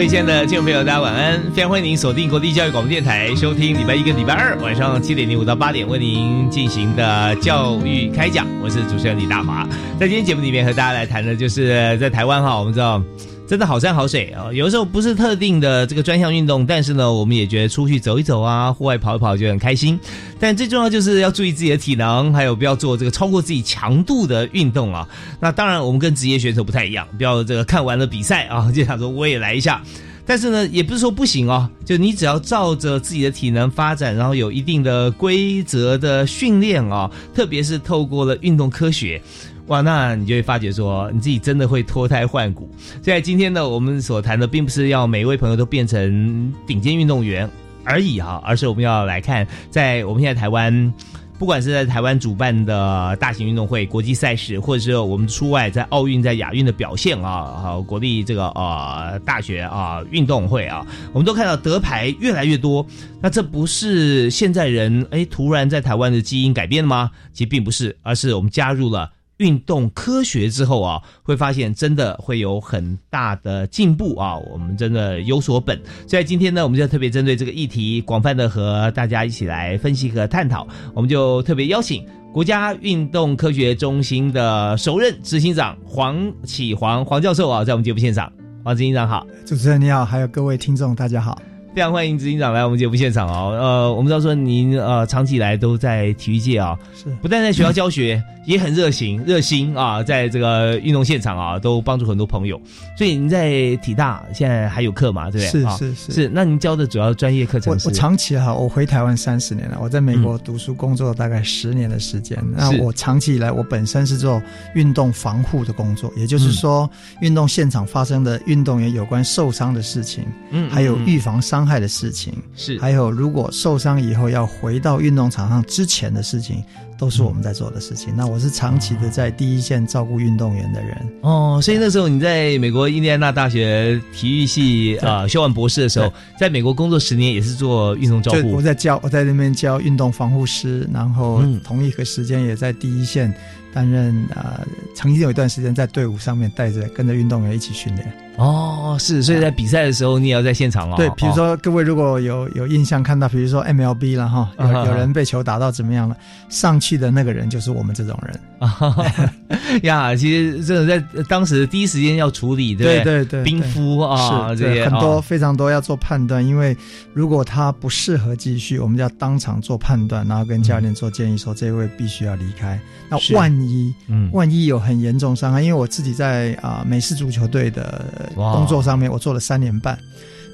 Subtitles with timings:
[0.00, 1.38] 各位亲爱的听众朋友，大家晚安！
[1.52, 8.46] 非常欢迎您锁定国立教育广播电台，收听礼拜一跟礼拜二晚上七点零五到八点为您进行的教育开讲。
[8.62, 9.68] 我是主持人李大华，
[9.98, 13.02] 在今天节目里面和大家来谈的就是在台湾哈，我们知道。
[13.50, 14.46] 真的好山好水啊！
[14.52, 19.98] 有的时候不是特定的这个专项运动，但是呢，我们也觉得出去走一走啊，户外跑一跑就很开心。
[20.38, 25.04] 但最重要就是要注意自己的体能，还有不要做这个超过自己强度的运动啊。
[25.40, 29.82] 那当然，我们跟职业选手不太一样，不要这个看完了比赛啊， 就想说我也来一下。
[30.24, 39.20] 但是呢，也不是说不行哦，就你只要照着自己的体能发展，然后有一定的规则的训练啊，特别是透过了运动科学。
[39.66, 42.68] 哇，那你就会发觉说，你自己真的会脱胎换骨。
[43.02, 47.48] 所以今天呢，我们所谈的并不是要每一位朋友都变成顶尖运动员
[47.84, 50.92] 而已哈，而是我们要来看，在我们现在台湾，
[51.38, 62.84] 不管是在台湾主办的大型运动会、国际赛事，或者是我们出外在奥运、在亚运的表现啊，好，国立这个呃大学啊运动会啊，我们都看到得牌越来越多。
[63.22, 67.10] 那这不是现在人哎突然在台湾的基因改变了吗？
[67.32, 69.10] 其实并不是，而是我们加入了。
[69.40, 74.36] 运动科学之后啊，会发现真的会有很大的进步啊！
[74.52, 75.80] 我们真的有所本。
[76.06, 80.68] 所以今天呢，我们就特别针对这个议题，广泛的和大家一起来分析和探讨。
[80.94, 88.30] 我们就特别邀请国家运动科学中心的首任执行长黄启煌黄教授啊，在我们节目现场。
[88.62, 91.40] 黄执行长好，主持人你好，还有各位听众大家好。
[91.72, 93.56] 非常欢迎执行长来我们节目现场哦。
[93.56, 102.60] 呃，我们知道说您呃长期以来都在体育界啊，是不但在学校教学，也很热情热心啊，在这个运动现场啊，都帮助很多朋友。
[102.98, 105.30] 所以您在体大现在还有课嘛？
[105.30, 105.62] 对不对？
[105.62, 106.12] 是是是。
[106.12, 107.72] 是那您教的主要专业课程？
[107.72, 112.36] 我我长期哈，我回台湾三十年了，我在美国读书工作大概十年的时间。
[112.56, 114.42] 那我长期以来，我本身是做
[114.74, 121.59] 运动防护的工作，也就是说，运动现场发生的运动员有关受伤的事情，嗯，还有预防伤。
[121.60, 126.64] 伤害的事情是，还有如果受伤以后要回到运动场上之前的事情。
[127.00, 128.14] 都是我们在做的事情。
[128.14, 138.52] 那我是长期的在第一线照顾运动员的人哦，所以那时候你在美国印第安纳大学体育系啊修完博士的时候，在美国工作十年也是做运动照顾。
[138.52, 143.34] 我在教，我在那边教运动防护师，然后同一个时间也在第一线
[143.72, 144.60] 担任啊，
[144.94, 148.12] 曾经有一段时间在队伍上面带着跟着运动员一起训练。
[148.40, 150.94] 哦，是，所以在比赛的时候你也要在现场哦。
[150.96, 156.16] 对，比如说各位如果有有印象看到，比如说 MLB 了哈，有有人被球打到怎么样了，
[156.48, 157.00] 上去。
[157.00, 158.94] 的那个人就是我们这种人啊
[159.84, 160.14] 呀！
[160.14, 166.76] 其实真的在当时第一时间要处理，对对对，冰敷啊这些很多非常多要做判断，因为
[167.14, 172.78] 如果他不适合继续，我们就要当场做判断，然后跟教练做建议，说这位必须要离开。
[173.08, 179.98] 那万一嗯万一有很严重伤害，因为我自己在啊美式足球队的工作上面，我做了三年半，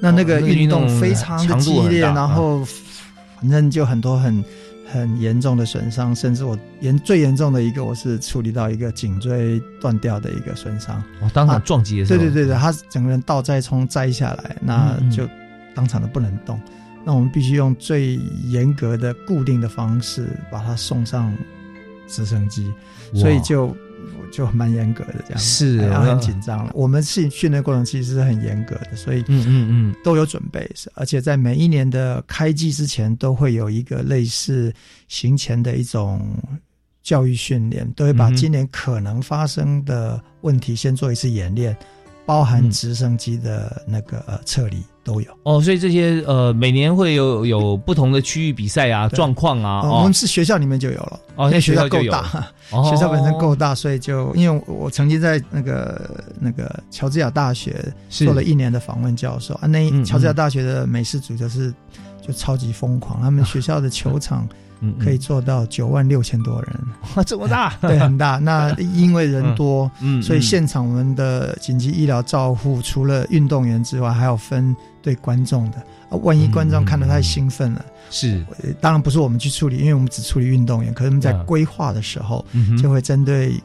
[0.00, 2.64] 那那个运动非常的激烈，然后
[3.40, 4.44] 反正就很多很。
[4.88, 11.02] 很严重的损伤，甚至我严最严重的一个，我是处理到一个颈椎断掉的一个损伤。
[11.20, 15.28] 哦，当场撞击的时候，对对对对，他整个人倒栽葱栽下来，那就
[15.74, 16.58] 当场的不能动。
[17.04, 18.14] 那我们必须用最
[18.44, 21.36] 严格的固定的方式把他送上
[22.06, 22.72] 直升机，
[23.12, 23.76] 所以就。
[24.32, 26.72] 就蛮严格的这样，是，然后很紧张了。
[26.74, 34.72] 我们训训练过程其实是很严格的，所以嗯嗯嗯都有准备，而且在每一年的开机之前都会有一个类似
[35.08, 36.36] 行前的一种
[37.02, 41.76] 教育训练，都会把今年可能发生的问题先做一次演练。
[42.26, 45.30] 包含直升机的那个呃撤离都有。
[45.44, 52.52] 哦，所以这些呃每年会有有不同的区域比赛啊状况啊，我们是学校里面就有了哦，那学校够大，
[52.90, 61.72] 学校本身够大，所以就因为我曾经在那个那个乔治亚大学做了一年的访问教授啊，那乔治亚大学的美式足球是
[62.26, 64.48] 就超级疯狂，他们学校的球场
[65.02, 66.80] 可以做到九万六千多人，
[67.14, 68.36] 哇，这么大， 对，很大。
[68.36, 75.82] 那 因为人多，嗯，所以现场我们的紧急医疗照护除了运动员之外，还要分对观众的。
[76.22, 78.44] 万一观众看得太兴奋了，是，
[78.80, 80.94] 当然不是我们去处理，因为我们只处理运动员。
[80.94, 82.44] 可是我们在规划的时候，
[82.80, 83.60] 就会针对。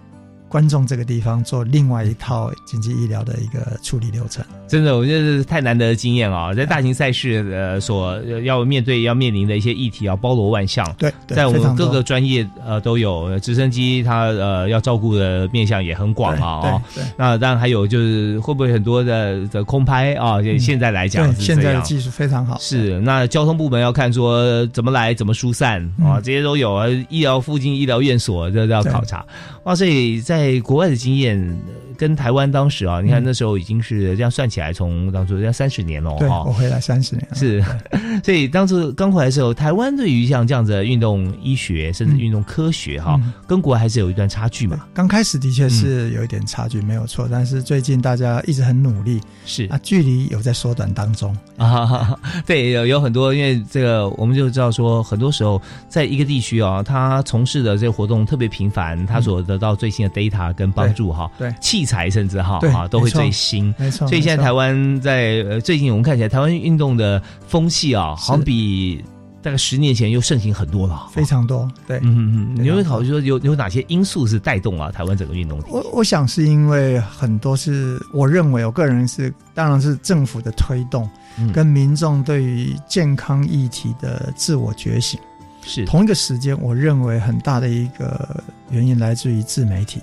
[0.52, 6.54] 观众这个地方做另外一套紧急医疗的一个处理流程，真的，我觉得是太难得的经验啊！
[6.54, 10.86] 在大型赛事呃所要面对要面临的一些议题啊，包罗万象。
[10.98, 17.02] 对，在我们各个专业呃都有，直升机它呃要照顾的面向也很广啊对。
[17.18, 20.36] 那当然还有就是会不会很多的的空拍啊？
[20.60, 22.58] 现在来讲，现在的技术非常好。
[22.60, 26.88] 是，那交通部门要看说怎么来怎么疏散啊，这些都有啊。
[27.10, 29.26] 医疗附近医疗院所这都要考察
[29.64, 30.41] 哇，所以在。
[30.42, 31.38] 在国外的经验
[32.02, 36.44] 跟台湾当时啊，你看那时候已经是这样算起来，从当初要三十年了哈。
[36.48, 37.64] 我回来三十年是，
[38.26, 44.84] 所以当初刚回来的时候，台湾对于像这样子的运动医学甚至运动科学哈，跟国外还是有一段差距嘛。
[44.96, 47.28] 刚开始的确是有一点差距，没有错。
[47.32, 52.18] 但是最近大家一直很努力，是啊，距离有在缩短当中啊。
[52.48, 60.32] 对，有有很多，因为这个我们就知道说，很多时候在一个地区啊，他从事的这个活动特别频繁，他所得到最新的 data。
[60.56, 64.08] 跟帮助哈，对器材甚至哈啊都会最新，没错。
[64.08, 69.04] 所以现在台湾在呃最近我们看起来，台湾运动的风气啊，好像比
[69.42, 71.68] 大概十年前又盛行很多了，非常多。
[71.88, 72.64] 对，嗯嗯嗯。
[72.64, 75.60] 你会考虑说有有哪些因素是带动啊台湾整个运动？
[75.68, 81.10] 我我想是因为很多是我认为我个人是，当然是政府的推动，
[81.54, 85.20] 跟民众对于健康议题的自我觉醒。
[85.64, 90.02] 是同一个时间，我认为很大的一个原因来自于自媒体。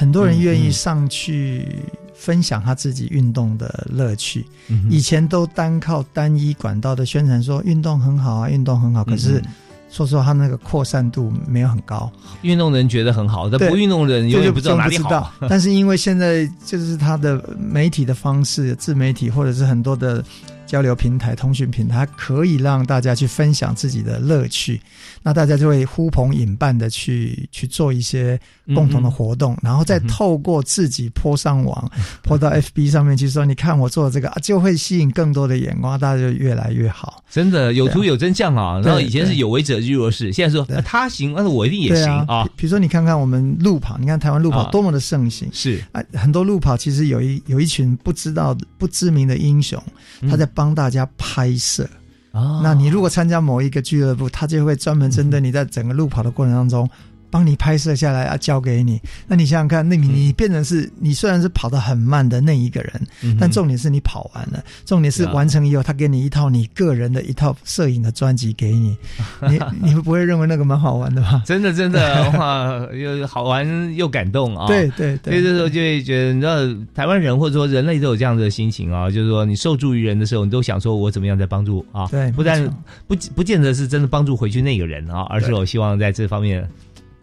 [0.00, 1.68] 很多人愿意上去
[2.14, 4.46] 分享他自己运动的乐趣，
[4.88, 9.04] 以前都单靠单一管道的宣传说运动很好啊，运动很好。
[9.04, 9.42] 可是
[9.90, 12.10] 说实话，他那个扩散度没有很高。
[12.40, 15.30] 运动人觉得很好，但不运动人永远不知道哪里好。
[15.50, 20.24] 但是因为现在就是他的媒体的方式，自媒体或者是很多的。
[20.70, 24.80] 交流平台、通讯平台可以让大家去分享自己的乐趣，
[25.20, 28.38] 那大家就会呼朋引伴的去去做一些
[28.72, 31.90] 共同的活动，然后再透过自己泼上网，
[32.22, 38.80] 泼到 FB 上面去说：“你看我做的这个，就会吸引更多的眼光，大家就越来越好。”真的有图有真相啊！
[38.84, 42.48] 然后以前是有为者居若是，现在说他行，但是我一定也行啊。
[42.56, 45.82] 比如说，你看看我们路跑，你看台湾路跑多么的盛行，是。
[45.90, 49.82] 啊，很多路跑其实有一有一群不知道不知名的英雄，
[50.30, 50.48] 他在。
[50.60, 51.88] 帮大家拍摄
[52.32, 56.86] 啊，那你如果参加某一个俱乐部，他就会专门针对你在整个路跑的过程当中。
[57.30, 59.00] 帮你拍摄下来啊，交给你。
[59.26, 68.96] 那你想想看，那你你变成是你虽然是跑得很慢的那一个人，但重点是你跑完了，重点是完成以后，他给你一套你个人的一套摄影的专辑给你。
[69.48, 71.42] 你你会不会认为那个蛮好玩的吧？
[71.46, 74.66] 真的真的哇，又好玩又感动啊！
[74.66, 76.56] 对对对，所以这时候就会觉得，你知道
[76.94, 82.06] 台湾人或者说人类都有这样的心情啊，就是说你受助于人的时候，你都想说我怎么样在帮助啊？
[82.08, 82.64] 对，不但
[83.06, 86.68] 不不见得是真的帮助回去那个人啊，而是我希望在这方面。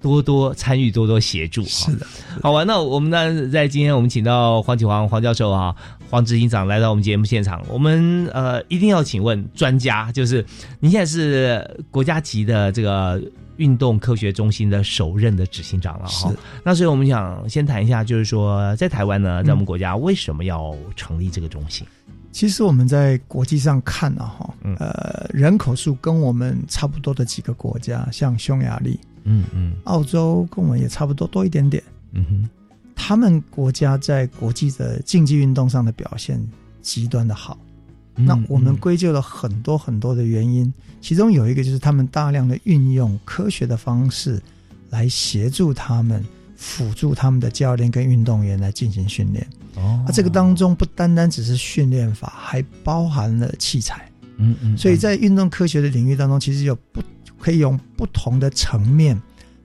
[0.02, 1.64] 多多参与，多多协助。
[1.66, 2.06] 是的，
[2.42, 2.66] 好玩。
[2.66, 5.76] 那我们呢，在今天我们请到黄启煌黄教授啊，
[6.10, 7.64] 黄执行长来到我们节目现场。
[7.70, 10.46] 我们呃，一定要请问专家，就是
[10.80, 13.22] 您现在是国家级的这个
[13.58, 16.32] 运动科学中心的首任的执行长了哈。
[16.64, 21.86] 那所以我们想先谈一下，就是说在台湾呢，在我们国家为什么要成立这个中心？
[22.32, 29.00] 其实我们在国际上看啊，哈，呃，人口数跟我们差不多的几个国家，像匈牙利。
[29.30, 31.84] 嗯嗯，澳洲跟我们也差不多多一点点。
[32.14, 32.50] 嗯哼，
[32.96, 36.42] 他们国家在国际的竞技运动上的表现
[36.82, 37.58] 极端的好。
[38.16, 44.42] 那我们归咎了很多很多的原因，其中有一个就是他们大量的运用科学的方式
[44.90, 46.24] 来协助他们，
[46.56, 49.46] 辅助他们的教练跟运动员来进行训练。
[49.76, 54.10] 哦，那这个当中不单单只是训练法，还包含了器材。
[54.38, 57.04] 嗯嗯，所以在运动科学的领域当中，其实有不。
[57.40, 59.20] 可以用不同的层面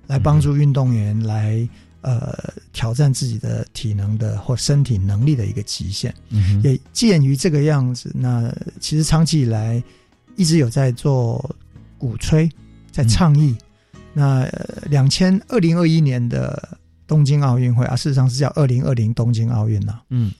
[0.06, 1.68] 来帮助运动员来
[2.00, 2.36] 呃
[2.72, 6.14] 挑战自己的体能的或身体能力的一个极限。
[6.62, 9.82] 也鉴于这个样子，那其实长期以来
[10.36, 11.54] 一直有在做
[11.98, 12.50] 鼓吹，
[12.90, 13.56] 在倡议。
[14.12, 14.46] 那
[14.90, 20.00] 两千二零二一年的东京奥运会啊，事实上是叫二零二零东京奥运呐。
[20.10, 20.30] 嗯，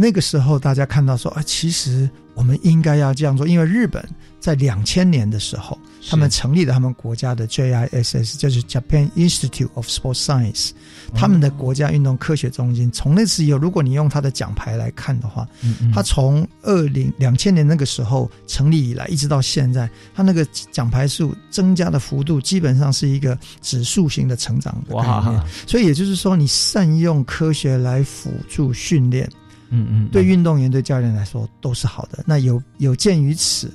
[0.00, 5.76] 那个时候大家看到说啊，其实我们应该要这样做，因为日本在两千年的时候，
[6.08, 10.70] 他们成立了他们国家的 JISS，就是 Japan Institute of Sports Science，
[11.16, 12.88] 他们的国家运动科学中心。
[12.92, 15.44] 从那次以后，如果你用他的奖牌来看的话，
[15.92, 24.80] 他从二零两千年那个时候成立以来，一直到现在，他那个奖牌数增加的幅度基本上是一个指数型的成长。
[24.90, 25.44] 哇！
[25.66, 29.28] 所以也就是说，你善用科学来辅助训练。
[29.70, 32.22] 嗯嗯，对运动员、对教练来说都是好的。
[32.26, 33.70] 那有有鉴于此，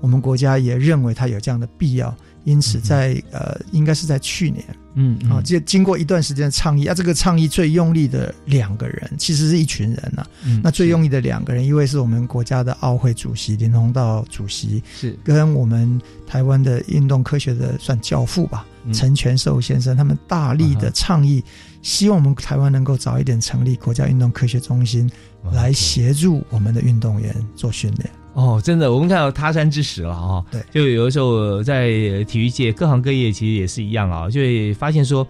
[0.00, 2.14] 我们国家也认为它有这样的必要，
[2.44, 4.64] 因此在呃，应该是在去年，
[4.94, 10.26] 嗯啊，就经过一段时间的倡议啊，这个倡议最用力的两个人，其实是一群人呐。
[10.62, 15.18] 那最用力的两个人，一位是我们国家的奥会主席林鸿道主席，是。
[15.24, 21.42] 跟我们台湾的运动科学的算教父吧，陈全寿先生，他们大力的倡议，
[21.82, 25.10] 希望我们台湾能够早一点成立国家运动科学中心。
[25.52, 30.44] 来协助我们的运动员做训练哦，真的，我们看到他山之石了哈。
[30.50, 31.88] 对，就有的时候在
[32.24, 35.26] 体育界各行各业其实也是一样啊，就会发现说，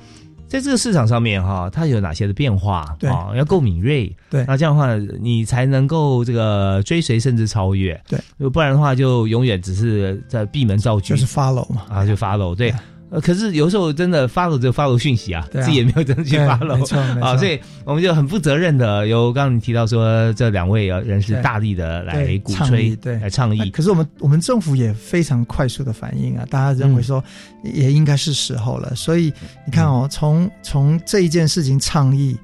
[0.48, 4.10] 在这个市场上面哈，它有哪些的变化啊，要够敏锐。
[4.30, 8.00] 对，那这样的话，你才能够这个追随甚至超越。
[8.08, 12.74] 对，不然的话，就永远只是在闭门造车，就是 follow 嘛啊，就 follow 对。
[13.10, 23.70] 呃，可是有时候真的 follow 就 follow 讯息啊，自己也没有真的去 follow， 没错，啊，所以我们就很负责任的，由刚刚你提到说这两位人士大力的来鼓吹，对，来倡议。
[23.70, 27.22] 可是我们我们政府也非常快速的反应啊，大家认为说
[27.62, 28.94] 也应该是时候了。
[28.94, 29.32] 所以
[29.64, 32.36] 你看哦，从从这一件事情倡议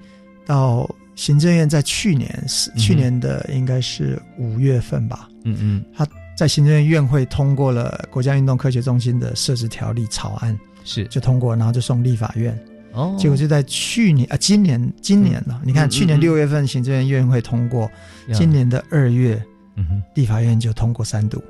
[0.46, 6.06] 到行政院在去年是去年的应该是五月份吧，嗯嗯，他。
[6.36, 12.58] 在行政院院会通过了国家运动科学中心的设置条例草案，是就通过，然后就送立法院。
[12.92, 15.60] 哦，结果就在去年啊，今年今年了。
[15.64, 17.90] 你看，去年六月份行政院院会通过，
[18.32, 19.42] 今年的二月，
[19.76, 21.42] 嗯立法院就通过三读。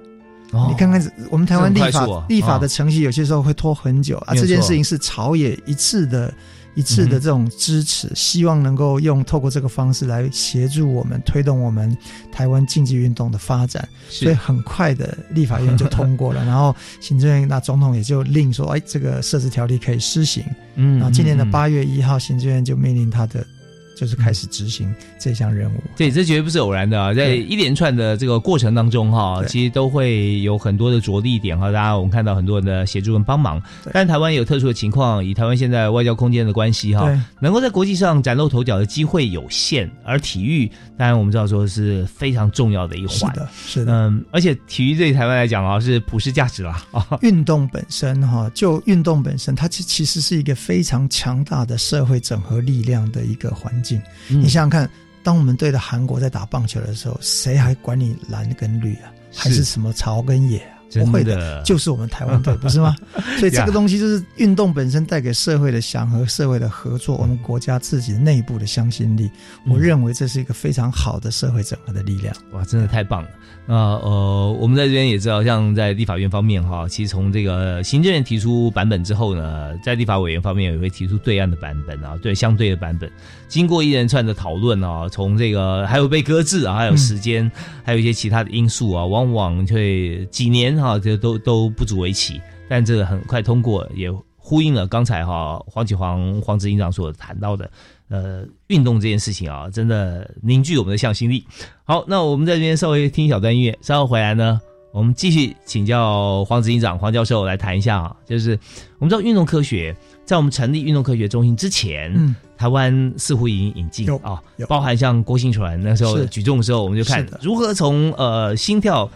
[0.53, 4.35] 哦，你看看我们台湾立法立法的程序，有些时候会拖很久啊。
[4.35, 6.33] 这件事情是朝野一致的。
[6.75, 11.97] 一次的这种支持，希望能够用透过这个方式来协助我们推动我们
[12.33, 20.45] 台湾竞技运动的发展，所以很快的立法院就通过了， 然后行政院那总统也就令说，哎，这个设置条例可以施行，
[20.77, 23.47] 嗯，然后今年的八月一号，行政院就命令他的。
[23.95, 27.15] 就是开始执行这项任务，对，这绝对不是偶然的啊！
[27.15, 31.67] 在一连串的这个过程当中，哈，其实都会有很多的着力点哈。
[31.67, 37.09] 大家我们看到很多人的协助跟帮忙，但台湾有特殊的情况，以台湾现在外交空间的关系哈，
[37.41, 40.67] 能够在国际上崭露头角的机会有限，而体育
[40.99, 46.85] 当然我们知道说是非常重要的一环，是的，是的，嗯，而且体育对台湾来讲啊是普世价值啦。
[46.91, 47.07] 啊。
[47.23, 54.03] 运动本身哈，就运动本身，它其其实是一个非常强大的社会整合力量的一个环境。
[54.27, 54.91] 你想想看，
[55.23, 59.13] 当我们对着韩国在打棒球的时候，谁还管你蓝跟绿啊？
[59.33, 60.71] 还是什么草跟野啊？
[60.95, 62.95] 不会的，就是我们台湾队， 不是吗？
[63.39, 69.29] 所以这个东西就是运动本身带给社会的祥和、社会的合作，我们国家自己内部的向心力。
[69.67, 72.35] 我认为这是一个非常好的社会整合的力量。
[72.53, 73.29] 哇，真的太棒了！
[73.67, 83.11] 那呃，我们在这边也知道，像在立法院方面哈，其实从这个行政院提出版本之后呢，在立法委员方面也会提出对岸的版本啊，对相对的版本。
[83.49, 87.51] 经过一连串的讨论啊，从这个还有被搁置啊，还有时间，
[87.83, 92.39] 还有一些其他的因素啊，往往会几年哈，这都都不足为奇。
[92.69, 97.71] 但这个很快通过，也呼应了刚才哈黄启煌黄执行长所谈到的。
[98.09, 101.45] 呃，运动这件事情啊，真的凝聚我们的向心力。
[101.85, 104.61] 好，那我们在这边稍微听一小段音乐，稍后回来呢，
[104.93, 108.59] 我们继续请教黄执行长黄教授来谈一下啊，就是
[108.99, 119.11] 我们知道运动科学在我们成立运动科学中心之前，嗯，台湾似乎已经引进啊，包含像郭兴传那时候举重的时候，我们就看如何从呃心跳。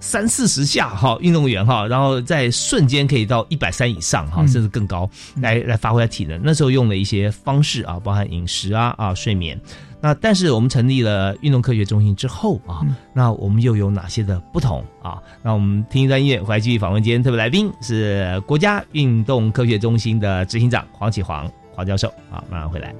[0.00, 5.08] 三四十下哈，运动员哈，然后在瞬间可以到一百三以上哈，甚至更高，
[5.40, 6.40] 来来发挥体能。
[6.42, 9.60] 那时候用了一些方式啊，包含饮食啊啊睡眠。
[10.00, 15.20] 那但是我们成立了运动科学中心之后啊，那我们又有哪些的不同啊？
[15.42, 22.94] 那我们听一段音乐，回来继续访问今天特别来宾是国家运动科学中心的执行长黄启煌黄教授啊，马上回来。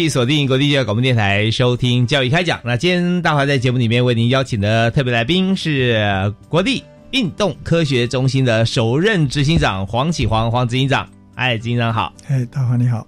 [0.00, 2.58] 续锁定国立教育广播电台收听教育开讲。
[2.64, 11.06] 那今天大华在节目里面为您邀请的特别来宾是国立运动科学中心的首任执行长黄启煌黄执行长。
[11.34, 12.12] 哎，执行长好。
[12.28, 13.06] 哎，大华你好。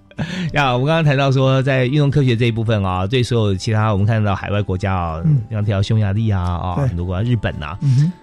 [0.53, 7.75] 呀，我们刚刚谈到说，在运动科学这一部分啊，对所有其他我们看到海外国家啊，像提到匈牙利啊啊，很多国家日本呐，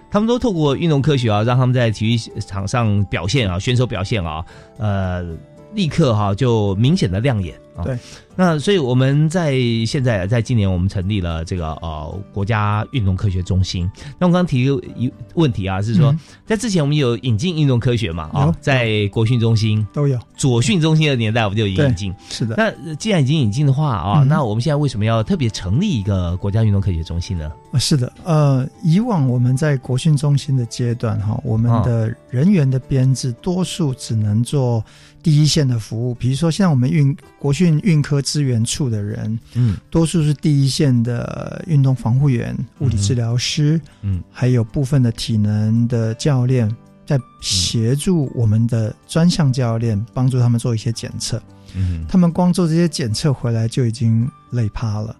[0.09, 4.45] 他们都透过运动科学啊，让他们在体育场上表现啊，选手表现啊，
[4.77, 5.25] 呃。
[5.73, 7.83] 立刻哈就明显的亮眼啊！
[7.83, 7.97] 对，
[8.35, 13.89] 那所以我们在现在在今年我们成立了这个呃国家运动科学中心。
[14.19, 16.13] 那我刚刚提一问题啊，是说
[16.45, 18.29] 在之前我们有引进运动科学嘛？
[18.33, 22.13] 啊，在国训中心都有，左训中心的年代我们就引进。
[22.29, 22.55] 是的。
[22.57, 27.49] 那既然已经引进的话啊，那我们现在为什么要特别成立一个国家运动科学中心呢？
[27.71, 34.83] 啊，是的，呃，以往我们在国训中心的阶段哈，我们的人员的编制多数只能做。
[35.23, 46.69] 第一线的服务，比如说像我们运国训运科资源处的人，嗯，多数是第一线的运动防护员、物理治疗师，嗯，还有部分的体能的教练，
[47.05, 51.41] 在协助我们的专项教练，帮助他们做一些检测。
[51.75, 55.15] 嗯，他们光做这些检测回来就已经累趴了，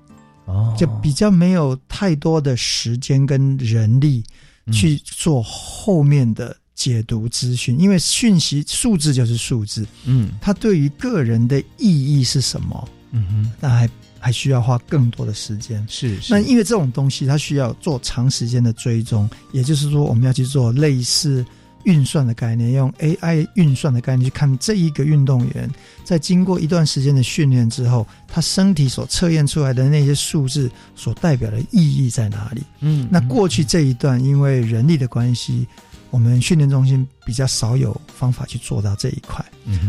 [0.46, 4.24] 哦，就比较没有太多的时间跟人力
[4.72, 6.56] 去做后面的。
[6.74, 12.90] 解读资讯，因为讯息数字就是数字，嗯，它对于个人的意义是什么？
[13.12, 15.86] 嗯哼，那还还需要花更多的时间。
[15.90, 21.46] 是，那因为这种东西它需要做长时间的追踪，也就是说，我们要去做类似
[21.84, 25.70] 运算的概念，用 AI 运算的概念去看这一个运动员
[26.06, 32.64] 在经过一段时间的训练之后，他身体所测验出来的那些数字所代表的意义在哪里？
[32.80, 35.68] 嗯，那过去这一段因为人力的关系。
[36.12, 39.44] 我们训练中心比较少有方法去做到这一块，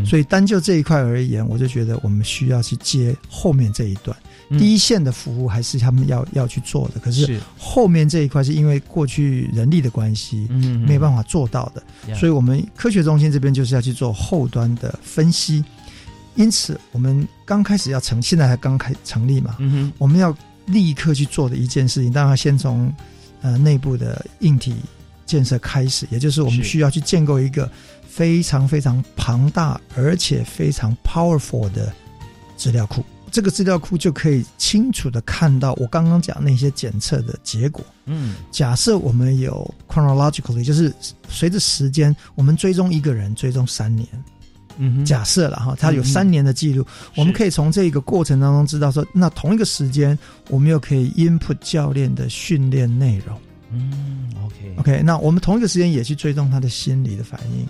[0.06, 4.16] 所以单就这一块而言，我就觉得我们需要去接后面这一段，
[4.50, 7.00] 第一线的服务还是他们要要去做的。
[7.00, 10.46] 可是后面这一块是因为过去人力的关系，
[10.86, 15.64] 没有办法做到的，所以我们科学中心这边就是要去做后端的分析。
[16.36, 19.56] 因此，我们刚开始要成，现在还刚开成立嘛，
[19.98, 20.34] 我们要
[20.66, 22.90] 立刻去做的一件事情，当然先从
[23.40, 24.76] 呃内部的硬体。
[25.32, 27.70] 建设开始，也就是我们需要去建构一个
[28.06, 31.90] 非常非常庞大而且非常 powerful 的
[32.54, 33.02] 资料库。
[33.30, 37.82] 这个资料库就可以清楚的看到我刚刚讲那些检测的结果。
[38.04, 40.92] 嗯，假设我们有 chronologically，就是
[41.30, 44.06] 随着时间，我们追踪一个人追踪三年。
[44.76, 46.84] 嗯，假设了哈，他有三年的记录，
[47.16, 50.18] 我们可以从这个过程当中知道说，那同一个时间，
[50.50, 53.34] 我们又可以 input 教练的训练内容。
[53.72, 57.66] 嗯，OK，OK，那我们同一个时间也去追踪他的心理的反应，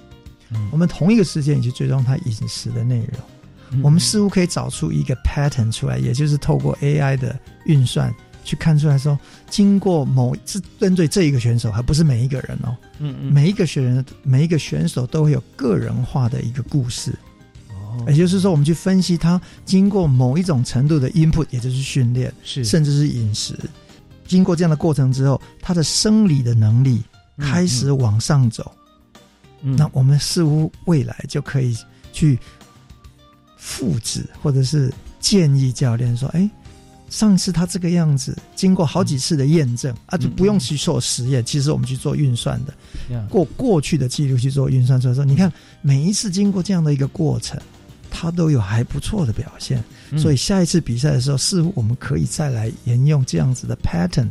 [0.50, 8.12] 嗯，我们同一个时间也去追踪他饮食的内容，我们似乎可以找出一个 pattern 出来，也就是透过 AI 的运算
[8.44, 17.14] 去看出来说，经过某是针对这一个选手，还不是每一个人哦，嗯嗯，每一个选人每一个选手都会有个人化的一个故事，
[17.70, 22.64] 哦，也就是说，我们去分析他经过某一种程度的 input，也就是训练，是。
[22.64, 23.56] 甚至是饮食。
[24.32, 27.02] 经过这样的过程之后，他的生理的能力
[27.36, 28.72] 开始往上走，
[29.60, 31.76] 那我们似乎未来就可以
[32.14, 32.38] 去
[33.58, 34.90] 复制，或者是
[35.20, 36.50] 建议教练说：“哎，
[37.10, 41.44] 上次他这个样子，经过好几次的验证啊，就不用去做实验。
[41.44, 42.72] 其实我们去做运算的，
[43.28, 47.60] 过过去的记录去做运算，所以说你看每一次经过这样的一个过程。”
[48.12, 49.82] 他都有还不错的表现，
[50.18, 54.28] 所以下一次比赛的时候，似乎我们可以再来沿用这样子的 pattern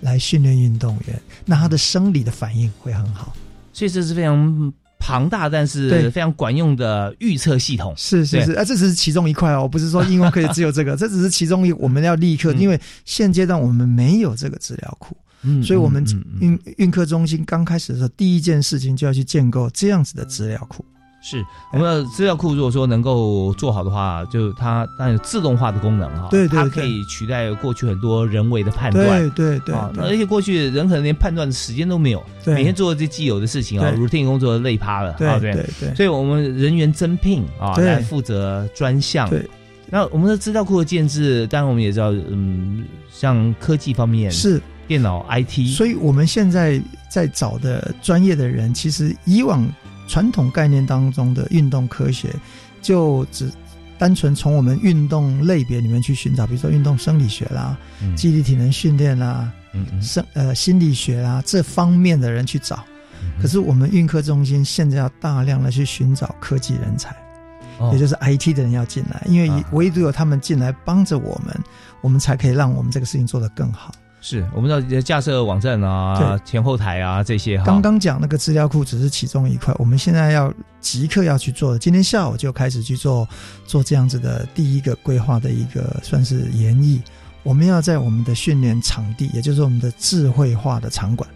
[0.00, 3.34] 来训练运动员，那他的生理的反应会很好。
[3.72, 7.92] 所以这是非常庞大，但是非常管用的预测系统。
[7.96, 16.04] 是是是，啊，这只是其中一块哦，不是说应用可以只有这个，这只是其中一，我们要立刻，因为现阶段我们没有这个资料库，嗯，所以我们
[16.40, 20.84] 运运科中心刚开始的时候，第一件事情就要去建构这样子的资料库。
[21.24, 21.44] 是。
[21.72, 35.66] 我们的资料库，如果说能够做好的话，就它当然有自动化的功能哈，对对，它可以取代过去很多人为的判断，对对对，而且过去人可能连判断的时间都没有，每天做这既有的事情啊，routine 工作累趴了，对对。
[35.80, 39.30] 对，所以我们人员增聘啊，来负责专项。
[39.30, 39.48] 对，
[39.88, 44.60] 那我们的资料库的建制，当然我们也知道，嗯，像科技方面是。
[44.86, 46.78] 电脑 IT，所以我们现在
[47.10, 49.66] 在找的专业的人，其实以往。
[50.06, 52.34] 传统概念当中的运动科学，
[52.82, 53.50] 就只
[53.98, 58.14] 单纯从我们运动类别里面去寻找，比如说运动生理学啦、嗯。
[58.16, 62.84] 肌力体能训练啦、嗯生呃心理学啦这方面的人去找。
[63.40, 67.16] 可是我们运科中心现在要大量的去寻找科技人才，
[67.92, 71.58] 也就是 IT 的人要进来，因为唯独有他们进来帮着我们，
[72.02, 73.94] 我们才可以让我们这个事情做得更好。
[74.26, 77.62] 是我们的架设网站啊，前后台啊这些。
[77.62, 83.28] 刚刚讲那个资料库只是其中一块，我们现在要即刻要去做的，今天下午就开始去做
[83.66, 87.02] 做这样子的第一个规划的一个算是演绎。
[87.42, 91.28] 我们要在我们的训练场地，也就是我们的智慧化的场馆，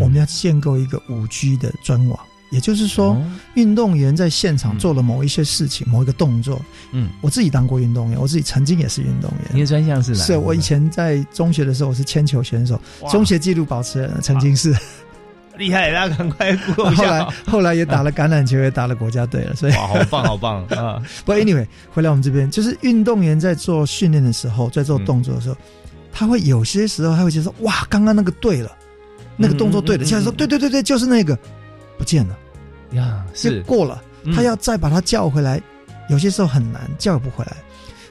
[0.00, 2.18] 我们要建构一个五 G 的专网。
[2.52, 3.16] 也就是说，
[3.54, 6.60] 运动员在现场做了某一些事情、某一个动作。
[6.92, 9.50] 嗯，我自己当过运动员，我自己曾经也是运动员。
[9.54, 10.18] 你的专项是哪？
[10.18, 12.78] 是我以前在中学的时候，我是铅球选手，
[13.10, 14.76] 中学纪录保持人，曾经是
[15.56, 21.02] 厉害，大家赶快过后来后来也打了橄榄球，也打了国家队了，所以哇，好棒，好棒 啊！
[21.24, 25.56] 不，anyway，回来我们这边，就是运动员在做训练的时候，在做动作的时候，
[26.12, 28.70] 他会有些时候他会觉得说，哇，刚刚那个对了，
[29.38, 31.38] 那个动作对了，现在说对对对对，就是那个
[31.96, 32.38] 不见了。
[32.94, 34.02] 呀，是过了，
[34.34, 35.60] 他要再把他叫回来，
[36.08, 37.56] 有些时候很难叫不回来。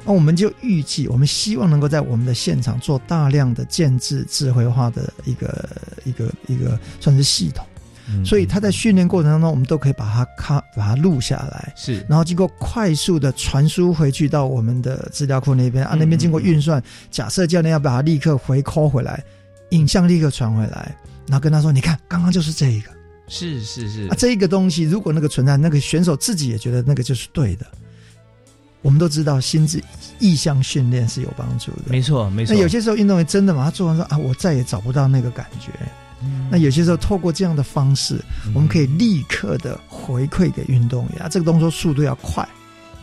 [0.03, 5.69] 那我们就预计，我们希望能够在我们的现场做大量的建制智慧化的一个
[6.03, 7.65] 一个一个算是系统。
[8.25, 19.23] 所以他在训练过程当中，我们都可以把它卡把它录下来，是，然后经过快速的传输回去到我们的资料库那边啊，那边经过运算，假设教练要把它立刻回 call 回来，
[19.69, 20.93] 影像立刻传回来，
[21.27, 22.91] 然后跟他说：“你看，刚刚就是这一个。”
[23.33, 27.65] 是是是啊，这一个东西如果那个存在，那个选手自己也觉得那个就是对的。
[28.81, 29.81] 我们都知道心智
[30.19, 32.53] 意向训练是有帮助的，没错没错。
[32.53, 35.71] 那有些时候运动员真的嘛，他做完说啊，我再也找不到那个感觉。
[36.51, 38.19] 那有些时候透过这样的方式，
[38.53, 42.47] 我们可以立刻的回馈给运动员，啊，这个动作速度要快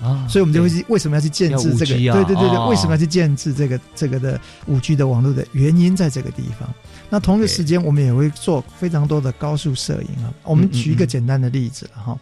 [0.03, 1.95] 啊，所以我们就会去为什么要去建制这个？
[2.13, 6.73] 对对对对，为什么要去建制这个这个的五 G 的网络的原因在这个地方。
[7.11, 10.33] 那同一个时间，我们也会做非常多的高速摄影啊。
[10.45, 12.19] 我们举一个简单的例子了哈，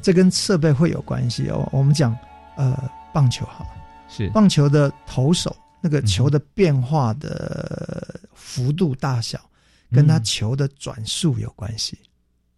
[0.00, 1.68] 这跟设备会有关系哦。
[1.72, 2.16] 我们讲
[2.56, 2.76] 呃
[3.12, 3.66] 棒球好，
[4.08, 9.40] 是棒球的投手那个球的变化的幅度大小，
[9.90, 11.98] 跟他球的转速有关系。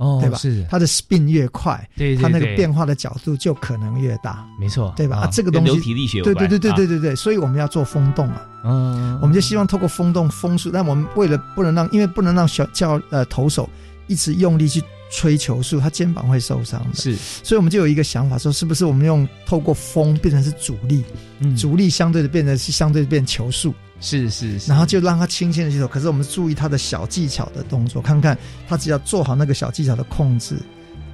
[0.01, 0.39] 哦，对吧？
[0.39, 0.67] 是。
[0.71, 5.19] 它的 spin 越快，对，它那个变化的角度就可能越大，没错，对吧？
[5.19, 13.69] 啊，这个东西流体力学对对对对对对对，所以我们要做风洞啊，嗯，我们就希望透过风洞风速，但我们为了不能让，因为不能让小教呃投手
[14.07, 21.05] 一直用力去吹球速，他肩膀会受伤的，是，所以我们就有一个想法，说是不是我们用透过风变成是阻力，
[21.41, 23.75] 嗯，阻力相对的变成是相对变球速。
[24.03, 25.87] 是是，然后就让他轻轻的去走。
[25.87, 30.57] 可是我们注意他的小技巧的动作，看看他只要做好那个小技巧的控制，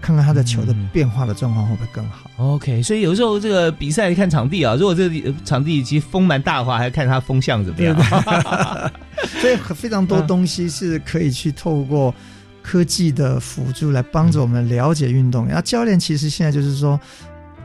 [0.01, 2.31] 看看他的球的变化的状况会不会更好。
[2.37, 7.97] OK，所以有时候这个比赛看场地啊，如果这个场地其实风蛮大的话，还要看他风向怎么样。
[9.41, 12.15] 所以非常多东西是可以去透过
[12.67, 15.47] 科技的辅助来帮着我们了解运动。
[15.47, 16.99] 然后教练其实现在就是说，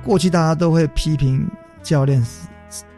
[0.04, 1.50] 过去大家都会批评
[1.82, 2.24] 教练。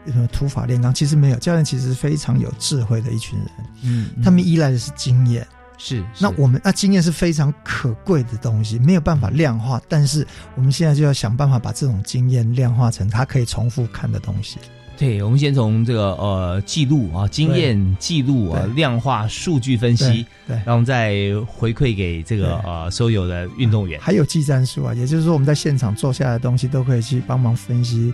[0.06, 0.92] 什么土法炼钢？
[0.92, 3.48] 其实没有，教练其实是非常有智慧的一群人。
[3.84, 5.46] 嗯，他们依赖的是经验。
[5.78, 9.80] 是，那我们那经验是非常可贵的东西，没有办法量化。
[9.88, 14.58] 但是我们现在就要想办法把这种经验量化成他可以重复看的东西。
[14.96, 21.14] 对，我们先从这个呃记录啊，经验记录啊，量化数据分析，对，然后再
[21.46, 24.00] 回馈给这个呃所有的运动员。
[24.00, 28.12] 还有技战术啊，也就是说我们在现场做下来的东西都可以去帮忙分析。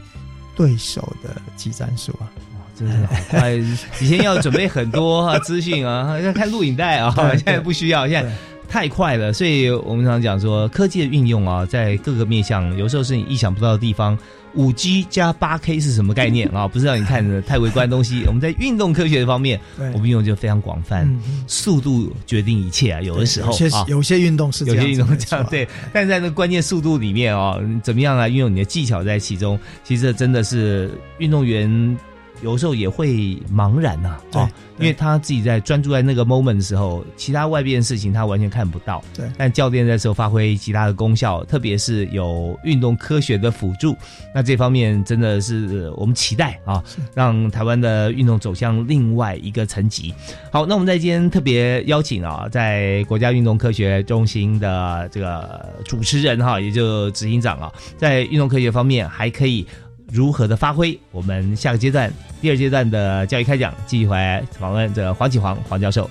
[0.57, 3.53] 对手的技战术啊，哇，真的好快！
[3.53, 8.31] 以前要准备很多资讯啊，要 看录影带啊，现在不需要，现在
[8.69, 9.33] 太快了。
[9.33, 14.19] 所以我们常讲说，科技的运用啊，在各个面向，有时候是你意想不到的地方。
[14.55, 16.67] 五 G 加八 K 是什么概念 啊？
[16.67, 18.25] 不是让你看的太微观的东西。
[18.27, 21.09] 我们在运动科学的方面，我们运用就非常广泛。
[21.47, 29.59] 速度决定一切啊，有的时候啊，有些运动是有些运动这样对，但是在那关键速度里面哦，怎么样来运用你的技巧在其中？
[29.85, 31.99] 其实真的是运动员。
[32.43, 39.03] 有时候也会茫然呐，啊，因为他自己在专注在那个 moment 的时候，其他外边的事情他完全看不到。
[39.15, 43.95] 对，但教练在时候发挥其他的功效，特别是有运动科学的辅助，
[44.35, 46.83] 那这方面真的是我们期待啊，
[47.15, 50.15] 让台湾的运动走向另外一个层级。
[50.51, 59.67] 好，那我们在今天特别邀请啊，在国家运动科学中心的这个主持人哈，也就执行长啊，在运动科学方面还可以。
[60.13, 60.99] 如何的发挥？
[61.11, 66.09] 我们下个阶段，第二阶段的教育开讲，继续回来访问这黄启煌黄教授。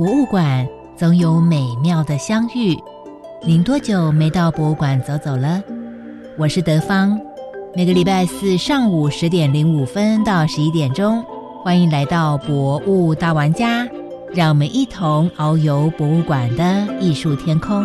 [0.00, 2.74] 博物馆总有美妙的相遇。
[3.44, 5.62] 您多久没到博物馆走走了？
[6.38, 7.20] 我是德芳，
[7.74, 11.22] 每个礼拜四上午十点零五分到十一点钟，
[11.62, 13.86] 欢迎来到博物大玩家，
[14.32, 17.84] 让我们一同遨游博物馆的艺术天空。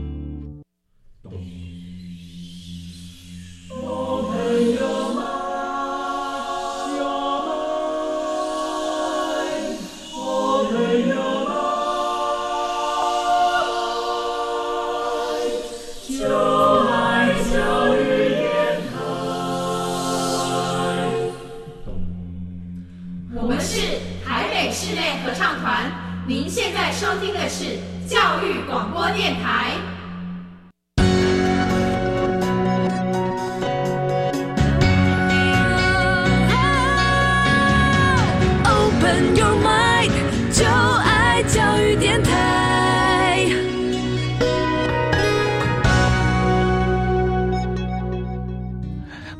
[29.01, 29.80] 广播电台。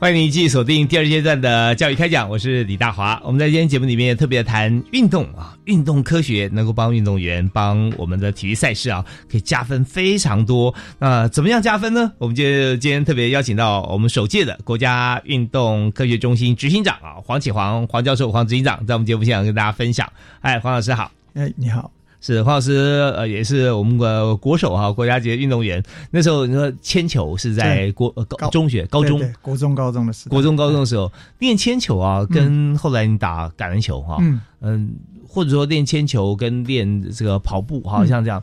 [0.01, 3.21] 欢迎你继续锁定第二阶段的教育开讲，我是李大华。
[3.23, 10.73] 我们在今天节目里面特别谈运动啊，运动科学能够帮运动员、帮我们的体育赛事啊，可以加分非常多。
[10.97, 12.11] 那怎么样加分呢？
[12.17, 12.43] 我们就
[12.77, 20.11] 今天特别邀请到我们首届的国家运动科学中心执行长啊，黄启煌黄教授黄执行长，在我们节目现场跟大家分享。
[20.39, 21.11] 哎，黄老师好。
[21.35, 21.91] 哎，你好。
[22.21, 25.83] 是黄老师，呃，也是我们的国手哈，国家级的运动员。
[26.11, 34.17] 那时候你说铅球是在国高中学、高中、国中、高中的时候，国中、高中的时候练铅球啊，跟后来你打橄榄球哈，
[34.61, 34.93] 嗯，
[35.27, 38.41] 或者说练铅球跟练这个跑步，好像这样，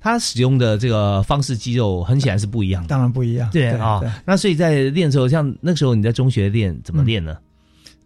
[0.00, 4.00] 他使用的这个方式肌肉很显然是不一样的，当然不一样，对啊。
[4.26, 7.36] 那所以在练的时候，像那时候你在中学练怎么练呢？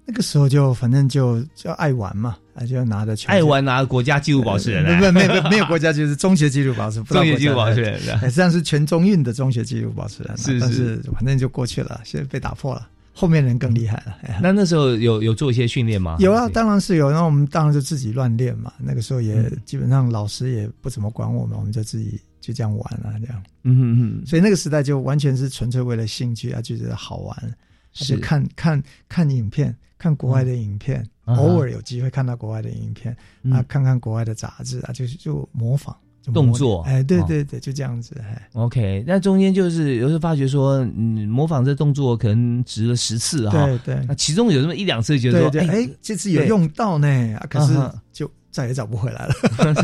[0.05, 2.37] 那个时候就反正就就爱玩嘛。
[2.55, 14.17] 啊，就拿着球，爱玩拿国家纪录保持人，不不没没没有国家就是中学纪录保持，中学纪录保持人，实际上是全中运的中学纪录保持人，是是，反正就过去了，现在被打破了，后面人更厉害了。
[14.41, 16.17] 那那时候有有做一些训练吗？
[16.21, 18.73] 有啊，当然是有，那我们当然就自己乱练嘛。
[18.79, 23.43] 那个时候也基本上老师也不怎么管我们，我们就自己就这样玩了，这样。
[23.65, 24.27] 嗯嗯嗯。
[24.27, 27.37] 所以那个时代就完全是纯粹为了兴趣啊，就觉得好玩，
[27.93, 29.75] 是看看看影片。
[29.97, 33.17] 看国外的影片，偶尔有机会看到国外的影片
[33.51, 35.97] 啊，看看国外的杂志啊，就是就模仿
[36.33, 38.15] 动作，哎，对对对，就这样子。
[38.21, 47.75] 哎，OK，那中间就是有时候发觉说，嗯，模仿这动作可能值了十次哈，对对，那其中有那么一两次觉得说，哎，这次有用到呢，可是
[48.13, 49.35] 就再也找不回来了。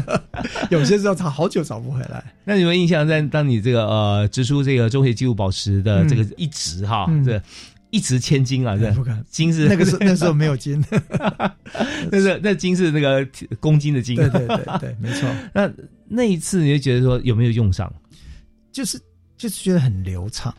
[0.70, 2.24] 有些时候他好久找不回来。
[2.44, 7.42] 那有没有印象在当你这个呃，直出这个中学纪录保持的这个一直哈，这。
[7.90, 8.76] 一值千金啊！
[8.76, 10.82] 这不可金是那个时候那时候没有金，
[12.10, 13.26] 那是那金是那个
[13.58, 14.16] 公斤的金。
[14.16, 15.28] 对对对对，没错。
[15.52, 15.70] 那
[16.06, 17.92] 那一次你就觉得说有没有用上？
[18.72, 19.00] 就是
[19.36, 20.54] 就是觉得很流畅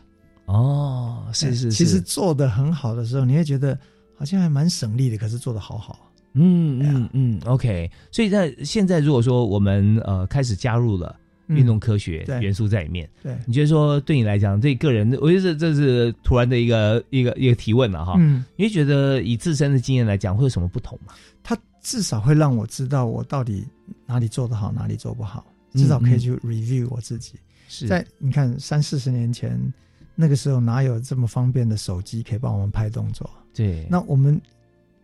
[0.45, 1.71] 哦，是是。
[1.71, 3.77] 其实做的很好的时候，你会觉得
[4.17, 6.11] 好像还蛮省力的，可是做的好好。
[6.33, 7.89] 嗯嗯嗯，OK。
[8.11, 11.15] 所以在现在如果说我们呃开始加入了。
[11.55, 18.15] 运动科学元素在里面，对，你觉得说对你来讲，对个人，我觉得这是突然的一个一个一个提问了哈。
[18.17, 21.13] 嗯，你会觉得以自身的经验来讲，会有什么不同吗？
[21.43, 23.65] 它至少会让我知道我到底
[24.05, 27.33] 哪里做得好，哪里做不好，至少可以去 review 我自己。
[27.67, 29.57] 是在你看三四十年前
[30.13, 33.29] 那个时候，哪有这么方便的手机可以帮我们拍动作？
[33.53, 34.39] 对，那我们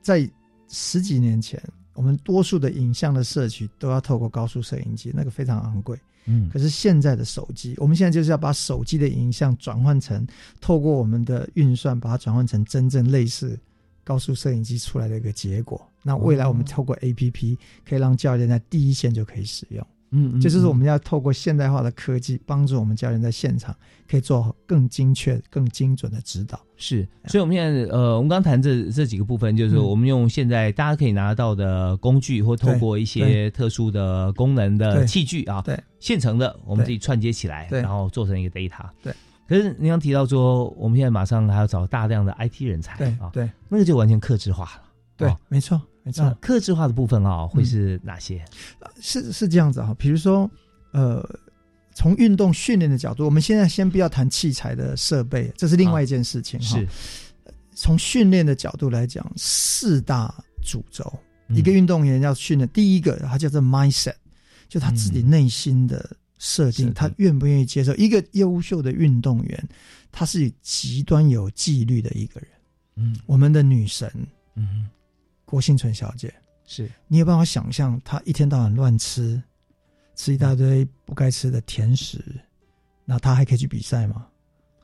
[0.01, 0.29] 在
[0.69, 1.61] 十几年前，
[1.93, 5.97] 我们多数的影像的摄取都要透过高速摄影机，那个非常昂贵。
[6.27, 10.27] 嗯，可是现在的手机，我们现在就是要把手机的影像转换成，
[10.61, 13.57] 透过我们的运算，把它转换成真正类似
[14.03, 15.89] 高速摄影机出来的一个结果。
[16.03, 19.85] 那未来我们透过 A P P 可以让教练在第一线就可以使用。
[20.11, 23.75] 嗯，这就是我们要透过现代化的科技，帮助我们教练在现场
[24.09, 26.59] 可以做更精确、更精准的指导。
[26.77, 38.89] 是，所以我们现在呃，我们刚谈这这几个部分，就是我们用现在大家可以拿到的工具，或透过一些特殊的功能的器具啊，对，现成的，我们自己串接起来，然后做成一个 data。
[39.03, 39.13] 对。
[39.47, 44.81] 可是您刚提到说，我们现在马上还要找大量的 IT 人才，对啊，对，那个就完全克制化了。
[45.15, 45.81] 对，没错。
[46.07, 48.41] 没错，克制化的部分啊，会是哪些？
[49.01, 50.49] 是是这样子啊，比如说，
[50.93, 51.21] 呃，
[51.93, 56.57] 从运动训练的角度，我们现在先不要谈器材的设备，这是另外一件事情。
[56.61, 56.87] 是，
[57.75, 61.11] 从训练的角度来讲，四大主轴，
[61.49, 64.15] 一个运动员要训练，第一个他叫做 mindset，
[64.69, 67.93] 就他自己内心的设定，他愿不愿意接受。
[67.95, 69.69] 一个优秀的运动员，
[70.09, 72.49] 他是极端有纪律的一个人。
[72.95, 74.09] 嗯，我们的女神，
[74.55, 74.87] 嗯。
[75.47, 76.33] 郭幸存小姐，
[76.65, 76.91] 是。
[77.07, 79.41] 你有办法想象她一天到晚乱吃，
[80.13, 82.21] 吃一大堆不该吃的甜食，
[83.05, 84.27] 那她还可以去比赛吗？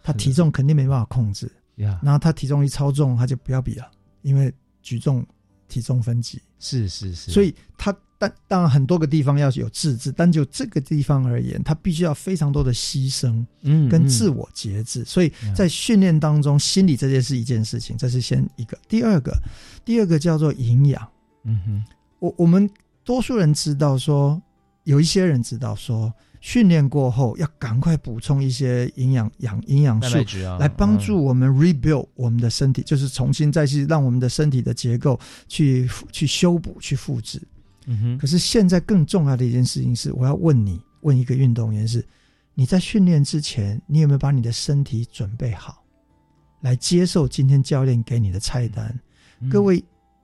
[0.02, 5.26] 她体重肯定没办法控制，然后她体重一超重，她就不要比了，因为举重
[5.68, 19.38] 体重分级，是是是，所以她但当然很多个地方要有自制，但就这个地方而言，他必须要非常多的牺牲，嗯，跟自我节制，所以在训练当中，心理这件事一件事情，这是先一个，第二个。
[19.84, 21.06] 第二个叫做营养，
[21.44, 21.84] 嗯哼，
[22.20, 22.70] 我我们
[23.04, 24.42] 多数人知道说，
[24.86, 30.18] 有一些人知道说，训练过后要赶快补充一些营养养营养素，
[30.58, 37.42] 来帮助我们 rebuild 我们的身体，就是重新再去让我们的身体的结构去去修补去复制。
[37.88, 42.06] 嗯哼，可是现在更重要的一件事情是，我要问你，问一个运动员是，
[42.54, 45.84] 你在训练之前，你有没有把你的身体准备好，
[46.62, 49.00] 来接受今天教练给你的菜单？
[49.50, 49.84] 各位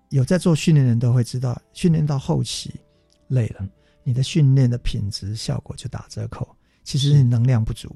[0.10, 2.74] 有在做训练的人都会知道，训练到后期
[3.28, 3.68] 累了，
[4.04, 6.48] 你的训练的品质效果就打折扣。
[6.82, 7.96] 其实是能量不足，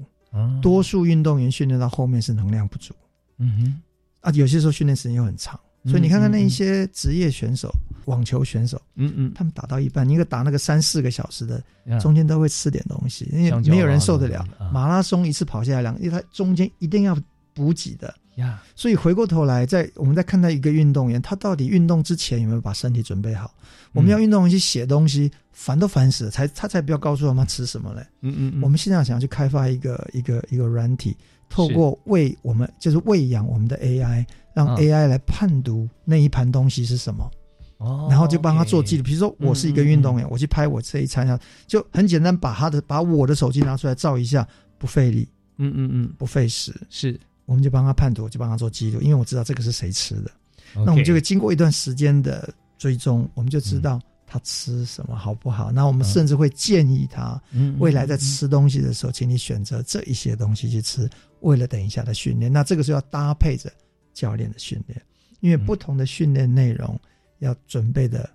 [0.62, 2.94] 多数运动员训练到后面是能量不足。
[3.38, 3.82] 嗯哼，
[4.20, 7.68] 啊，有些时候训练时间又很长，所以你看看那一些职业选手、
[8.06, 11.62] 网球选手，嗯嗯，他们打到一半，一个打那个三四个小时的，
[12.00, 14.46] 中间都会吃点东西，因为没有人受得了。
[14.72, 17.16] 马拉松一次跑下来两，因为他中间一定要
[17.52, 18.12] 补给的。
[18.36, 23.54] 呀，所以回过头来，在我们在看待一个运动员，他到底运动之前有没有把身体准备好？
[23.92, 28.04] 我们要运动员去写东西，烦都烦死了，才他才不要告诉我们吃什么嘞。
[28.22, 31.16] 嗯嗯，我们现在想要去开发一个一个一个软体，
[31.48, 37.30] 透过喂我们就是喂养我们的 AI，让 AI 来判读那一盘东西是什么，
[37.78, 39.02] 哦，然后就帮他做记录。
[39.02, 44.46] 比如说我是一个运动员，我去拍我这一餐，就很简单，把他的把我的手机拿出来照一下，
[44.78, 47.18] 不费力，嗯嗯嗯，不费时，是。
[47.46, 50.30] 我们就帮他判读，就帮他做记录，因为我知道这个是谁吃的。
[50.74, 55.70] 那我们就会经过一段时间的追踪，我们就知道他吃什么好不好。
[55.70, 57.38] 那我们甚至会建议他，
[57.78, 61.06] 未来在吃东西的时候，请你选择这一些东西去吃，
[61.40, 62.50] 为了等一下的训练。
[62.50, 63.70] 那这个是要搭配着
[64.14, 64.98] 教练的训练，
[65.40, 66.98] 因为不同的训练内容
[67.38, 68.28] 要准备的。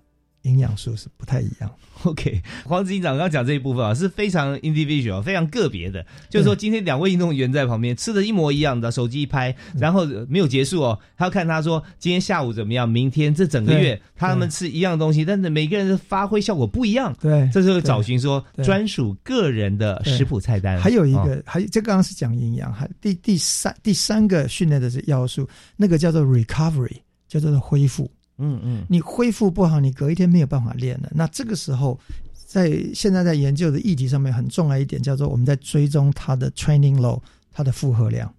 [0.44, 1.70] 营养素是不太一样。
[2.04, 6.02] OK，黄执行长刚刚讲这一部分啊，是非常 individual、非常个别的。
[6.30, 17.14] 就是说，今天两位运动员在旁边吃的一模一样的，手机一拍，然后没有结束哦，他要看他说今天下午怎么样，明天这整个月他们吃一样东西，但是每个人的发挥效果不一样。
[17.20, 20.80] 对，这就是找寻说专属个人的食谱菜单。
[20.80, 26.96] 还有一个，还这刚刚是讲营养，还第第三第三个训练的是要素，那个叫做 recovery，
[27.28, 28.10] 叫做恢复。
[28.40, 31.10] 嗯嗯，你恢复不好，你隔一天没有办法练了。
[31.14, 31.98] 那这个时候，
[32.46, 37.20] 在现在在研究的议题上面很重要一点，叫做我们在追踪他的 training load，
[37.52, 38.32] 他的负荷量，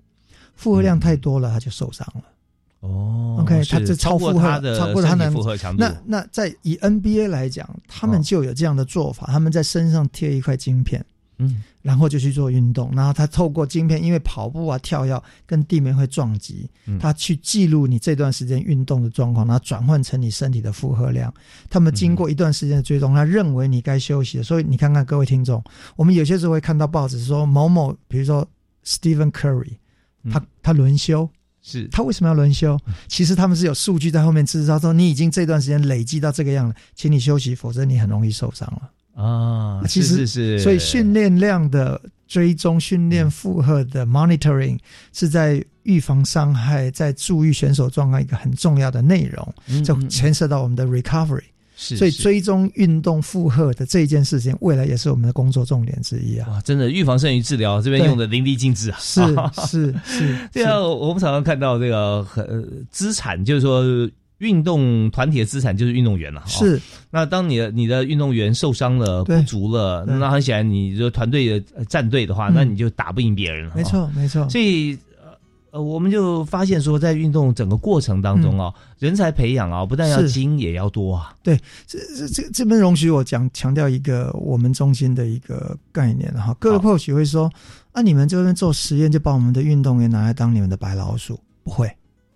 [0.55, 2.23] 负荷量太多了，他就受伤了。
[2.81, 5.79] 哦，OK，他这超负荷，超过他的负荷强度。
[5.79, 11.05] 那那在以 NBA 来讲，他们就有这样的做法，他们在身上贴一块晶片。
[11.41, 16.69] 嗯，然后就去做运动，然后他透过晶片，因为跑步啊、跳跃跟地面会撞击，
[16.99, 21.33] 他去记录你这段时间运动的状况，然后转换成你身体的负荷量。
[21.69, 24.43] 他们经过一段时间的追踪，他认为你该休息了。
[24.43, 25.63] 所以你看看各位听众，
[25.95, 28.47] 我们有些时候会看到报纸说某某，比如说
[28.85, 29.77] Stephen Curry，
[30.29, 31.27] 他他轮休，
[31.63, 32.79] 是他为什么要轮休？
[33.07, 38.91] 其实他们是有数据在后面支持，他说你已经这段时间累积到这个样了，请你休息，否则你很容易受伤了。
[39.15, 44.77] 啊，其实是，所以训练量的追踪、训练负荷的 monitoring
[45.13, 51.43] 是在预防伤害、在注意选手状况一个很重要的内容，就牵涉到我们的 recovery。
[51.83, 56.47] 是所以追踪运动负荷的这一件事情，未来也是我们的工作重点之一啊！
[56.51, 58.99] 哇，真的预防胜于治疗，这边用的淋漓尽致啊！
[58.99, 59.21] 是
[59.67, 63.81] 是是， 对啊，我们常常看到这个很资产，就是说
[64.41, 66.43] 运动团体的资产就是运动员了。
[66.45, 73.75] 是，那当你的你的运动员受伤了、不足了，那很显然，你这团队的战队的话，那你就打不赢别人了。
[73.75, 74.49] 没错，没错。
[74.49, 74.97] 所以。
[75.73, 81.33] 呃，我们就发现说，在运动整个过程当中啊，人才培养啊，不但要精，也要多啊。
[81.41, 86.53] 对，这这这这边容许我讲强调一个我们中心的一个概念哈。
[86.59, 87.49] 各位或许会说，
[87.93, 91.39] 啊，你们这边做实验就把我们的运动员拿来当你们的白老鼠？
[91.63, 91.89] 不会，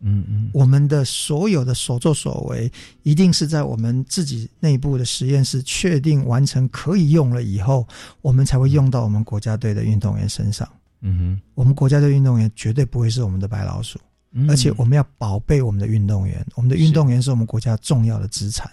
[0.07, 7.87] 嗯嗯，我们的所有的所作所为，一定是在我们自己内部的实验室确定完成可以用了以后，
[8.21, 10.67] 我们才会用到我们国家队的运动员身上。
[11.01, 13.99] 嗯哼，我们国家队运动员绝对不会是我们的白老鼠，
[14.47, 18.71] 而且我们要宝贝我们的运动员，我们的运动员是我们国家重要的资产，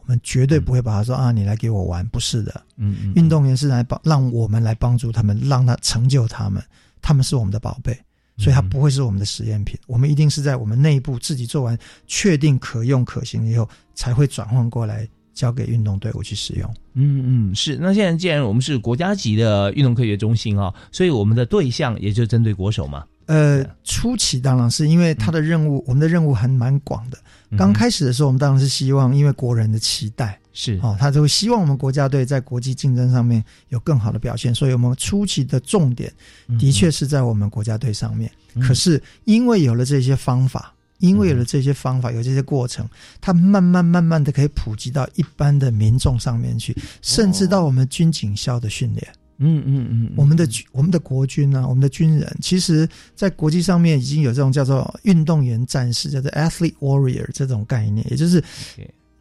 [0.00, 6.62] 我们绝对不会把他说啊，你来给我玩，不是的，嗯嗯，运动员是来帮让我们来帮助他们，让他成就他们，
[7.00, 7.98] 他们是我们的宝贝，
[8.36, 15.08] 所以它不会是我们的实验品，我们一定是在我们内部自己做完，确定可用可行以后，才会转换过来。
[15.34, 16.74] 交给运动队伍去使用。
[16.92, 17.76] 嗯嗯，是。
[17.76, 23.04] 那现在既然我们是国家级的运动科学中心啊，所以我们的对象也就针对国手嘛。
[23.26, 27.18] 呃，初期当然是因为他的任务，我们的任务还蛮广的。
[27.58, 36.10] 刚开始的时候，我们当然是希望，因为国人的期待是哦，他就希望我们国家队在国际竞争上面有更好的表现，所以我们初期的重点
[36.58, 38.30] 的确是在我们国家队上面。
[38.62, 40.72] 可是因为有了这些方法。
[41.00, 42.88] 因为有了这些方法，有这些过程，
[43.20, 49.06] 它慢慢慢慢的可以普及到一般的民众上面去，甚至到我们军警校的训练。
[49.38, 58.42] 嗯嗯嗯，我们的我们的国军呢，我们的军人，其实在国际上面已经有这种叫做运动员战士，叫做 athlete warrior 这种概念，也就是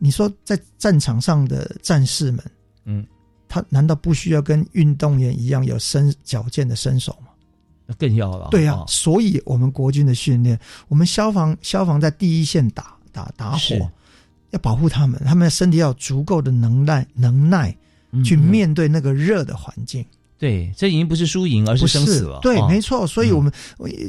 [0.03, 2.43] 你说在战场上的战士们，
[2.83, 3.07] 嗯，
[3.47, 7.27] 他难道不需要跟运动员一样有身矫健的身手吗？
[7.85, 13.89] 那更要了，对呀，所以我们国军的训练，我们消防消防在第一线打打打火，
[14.49, 17.73] 要保护他们，他们的身体要足够的能耐能耐，
[18.25, 20.05] 去面对那个热的环境。
[20.43, 22.37] 对，这已经不是输赢，而是生死了。
[22.41, 23.07] 对，没错。
[23.07, 23.49] 所以我们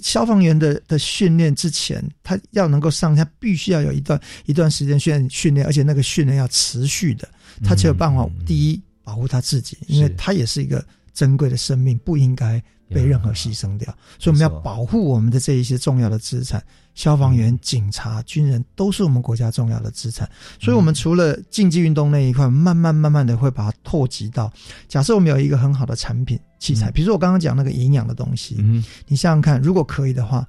[0.02, 7.28] 消防员的的训练之前，他要能够上，他必须要有一段一段时间训训练，而且那个训练要持续的，
[7.62, 12.60] 他才有办法第一保护他自己，因为他也是一个珍贵的生命，不应该。
[12.88, 16.62] 被任何牺牲掉，所以我们要保护我们的这一些重要的资产。
[16.94, 20.30] 消防员、警察、军人都是我们国家重要的资产。
[20.60, 24.52] 所以，我们除了竞技运动那一块，慢慢慢慢的会把它拓及到。
[24.86, 28.54] 假设我们有一个很好的产品器材，比如说我刚刚讲那个营养的东西，
[29.08, 30.46] 你想想看，如果可以的话，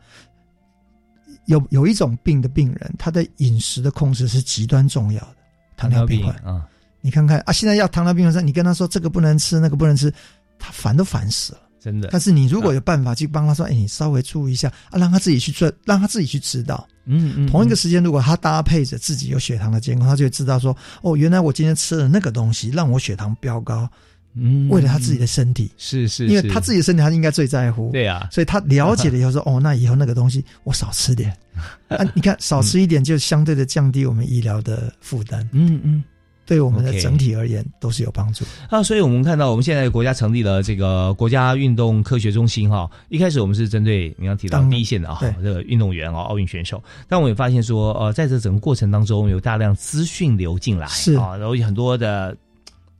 [1.48, 5.38] 有有一种病的病人，他的饮食的控制是极端重要的，
[5.76, 6.68] 糖尿病啊。
[7.02, 10.14] 你看看啊，现在要糖尿病患者，你跟他说这个不能吃，那个不能吃，
[10.60, 11.60] 他烦都烦死了。
[11.86, 16.88] 真的，但是你如果有办法去帮他说，哎，你稍微注意一下啊，让他自己去做，让他自己去知道。
[17.06, 17.48] 嗯嗯。
[17.48, 23.88] 同一个时间，如果他搭配着自己有血糖的监控，他就会知道说，哦，原来我今天吃了那个东西，让我血糖飙高。
[24.34, 24.68] 嗯。
[24.68, 27.92] 为了他自己的身体，是是，因为他自己的身体，他应该最在乎。
[27.92, 28.28] 对啊。
[28.32, 31.32] 所以他了解了以后说，哦，那以后那个东西我少吃点。
[31.88, 35.48] 啊，你看少吃一点，就相对的降低我们医疗的负担。
[35.54, 36.04] 嗯嗯。
[36.46, 42.90] 对我们的整体而言都是有帮助啊，所以我们看到我们现在国家成立了这个国家运动科学中心哈。
[43.10, 46.82] 一开始我们是针对你刚提到第一线的啊，这个运动员啊，奥运选手。
[47.08, 52.38] 但我们也发现说，呃，在这整个过程当中，有大量资讯流进来是啊，然后有很多的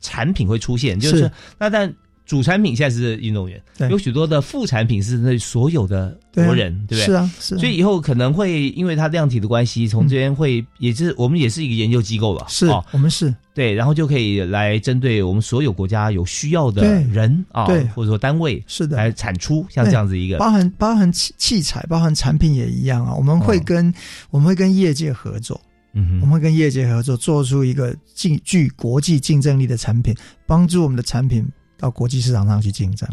[0.02, 1.94] 产品会出现，就是那但。
[2.26, 7.06] 主产品现在是运动员，有许多的副产品是那所有的国人，对不对？
[7.06, 7.58] 是啊，是。
[7.60, 23.14] 所以以后可能会因为它量体的关系，从这边会也是我们也是一个研究机构了，是我们是对，然后就可以来针对我们所有国家有需要的人啊，对，或者说单位是的来产出像这样子一个，包含包含器器材，包含产品也一样啊。
[23.14, 23.94] 我们会跟
[24.32, 25.62] 我们会跟业界合作，
[25.94, 30.12] 嗯，我们会跟业界合作，做出一个竞具国际竞争力的产品，
[30.48, 31.46] 帮助我们的产品。
[31.78, 33.08] 到国际市场上去竞争。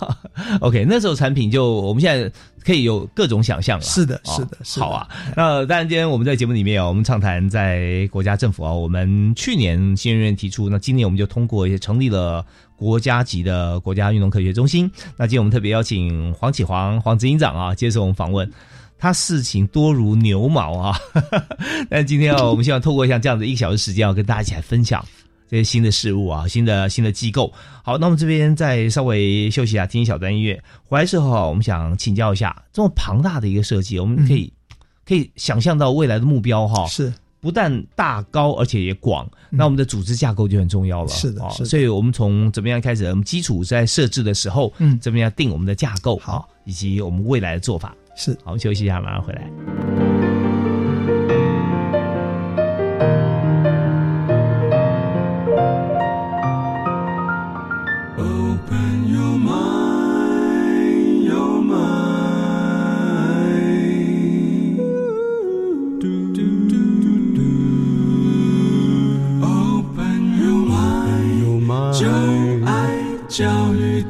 [0.60, 2.30] OK，那时候产品就我们现在
[2.64, 3.84] 可以有各种想象了。
[3.84, 5.08] 是的，是的，是好啊。
[5.36, 12.44] 那当然，今天我们在节目里面啊，我们畅谈在国家政府啊，我们去年新人院提出，那今年我们就通过也成立了
[12.76, 14.90] 国家级的国家运动科学中心。
[15.16, 18.50] 那今天我们特别邀请黄启煌黄执行长啊接受我们访问，
[18.98, 20.98] 他事情多如牛毛啊。
[21.88, 25.04] 但今天啊，我们希望透过像这样的一个小时时间啊，跟大家一起来分享。
[25.52, 27.52] 这些新的事物啊，新的新的机构。
[27.84, 30.58] 好，那我们这边再稍微休息一下，听一小段音乐。
[30.86, 34.50] 回来之后啊，我们想请教一下，这么庞大的一个设计，我们可以
[35.04, 36.86] 可以想象到未来的目标哈。
[36.86, 41.08] 是不但大高，而且也广，那我们的组织架构就很重要了。
[41.10, 41.66] 是的，是。
[41.66, 43.04] 所以我们从怎么样开始？
[43.04, 46.16] 我们基础在设置的时候，嗯，怎么样定我们的架构？
[46.16, 47.94] 好，以及我们未来的做法。
[48.16, 50.31] 是，好，我们休息一下，马上回来。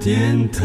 [0.04, 0.60] 电台。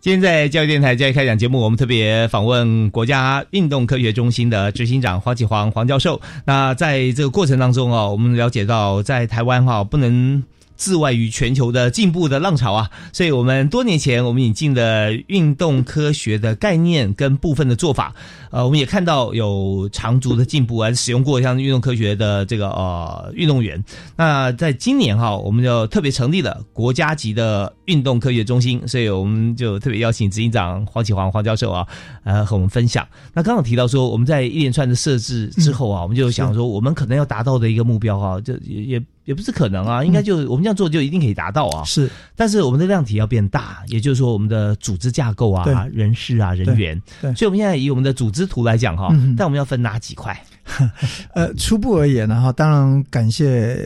[0.00, 6.20] 今天在教育电台教育开讲节目，我们特别访问国家运动科学中心的执行长黄启煌黄教授。
[6.44, 10.44] 那在这个过程当中啊，我们了解到，在台湾哈不能。
[10.82, 18.12] 自外于全球的进步的浪潮啊，所以我们多年前我们引进的运动科学的概念跟部分的做法，
[18.50, 23.80] 呃，我们也看到有长足的进步啊，使用过像运动科学的这个呃运动员。
[24.16, 31.86] 那在今年哈，我们就特别成立了国家级的运动科学中心，所以我们就特别邀请执行长黄启煌黄教授啊，
[32.24, 33.06] 呃，和我们分享。
[33.32, 39.34] 那刚刚提到说，我们在一连串的设置之后啊，我们就想说，我们可能要达到的一个目标哈，就也也。
[39.34, 41.82] 不是可能啊，应该就我们这样做就一定可以达到啊。
[41.84, 47.00] 是，但是我们的量体要变大，也就是说我们的组织架构啊、人事啊、人员。
[47.20, 50.40] 对，所以我们现在以我们的组织图来讲哈，但我们要分哪几块？
[51.34, 53.84] 呃，初步而言呢哈，当然感谢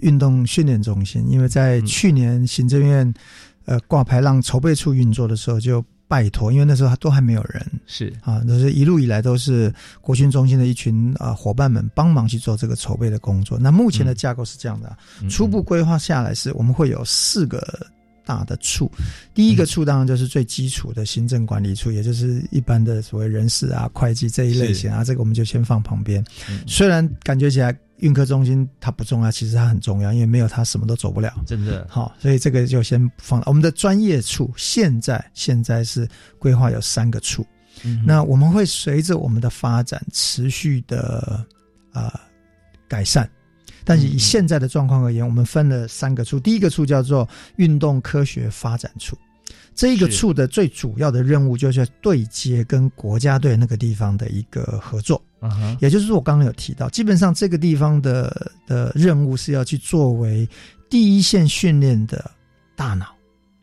[0.00, 3.14] 运动训练中心，因为在去年行政院
[3.66, 5.84] 呃挂牌让筹备处运作的时候就。
[6.12, 8.12] 拜托，因为那时候都还没有人，是。
[8.20, 13.58] 啊，都是一路以来都是国训中心的一群啊伙伴们帮忙去做这个筹备的工作。
[13.58, 14.94] 那目前的架构是这样的，
[15.30, 17.66] 初步规划下来是我们会有四个
[18.26, 18.92] 大的处，
[19.32, 26.22] 第一个处当然就是最基础的行政管理处，也就是一般的所谓人事啊、会计这一类型啊，这个我们就先放旁边。
[26.66, 27.74] 虽然感觉起来。
[28.02, 31.32] 运科中心它不重要，其实它很重要，因为没有它什么都走不了。
[31.46, 34.52] 真的好，所以这个就先放了我们的专业处。
[34.56, 36.06] 现在现在是
[36.38, 37.46] 规划有三个处，
[38.04, 41.46] 那我们会随着我们的发展持续的
[41.92, 42.20] 啊
[42.88, 43.28] 改善。
[43.84, 46.38] 但是以现在的状况而言，我们分了三个处。
[46.38, 49.16] 第一个处叫做运动科学发展处，
[49.74, 55.22] 这一个处的最主要的任务就是对接跟国家队那个地方的一个合作。
[55.80, 60.48] 也就是说，我刚刚有提到，基本上这个地方的的任务是要去作为
[60.88, 62.30] 第一线训练的
[62.76, 63.06] 大脑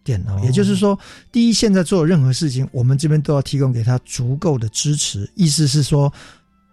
[0.03, 0.43] 电脑。
[0.43, 0.99] 也就是说，
[1.31, 5.29] 第一线在做任何事情，我们这边都要提供给他足够的支持。
[5.35, 6.11] 意思是说，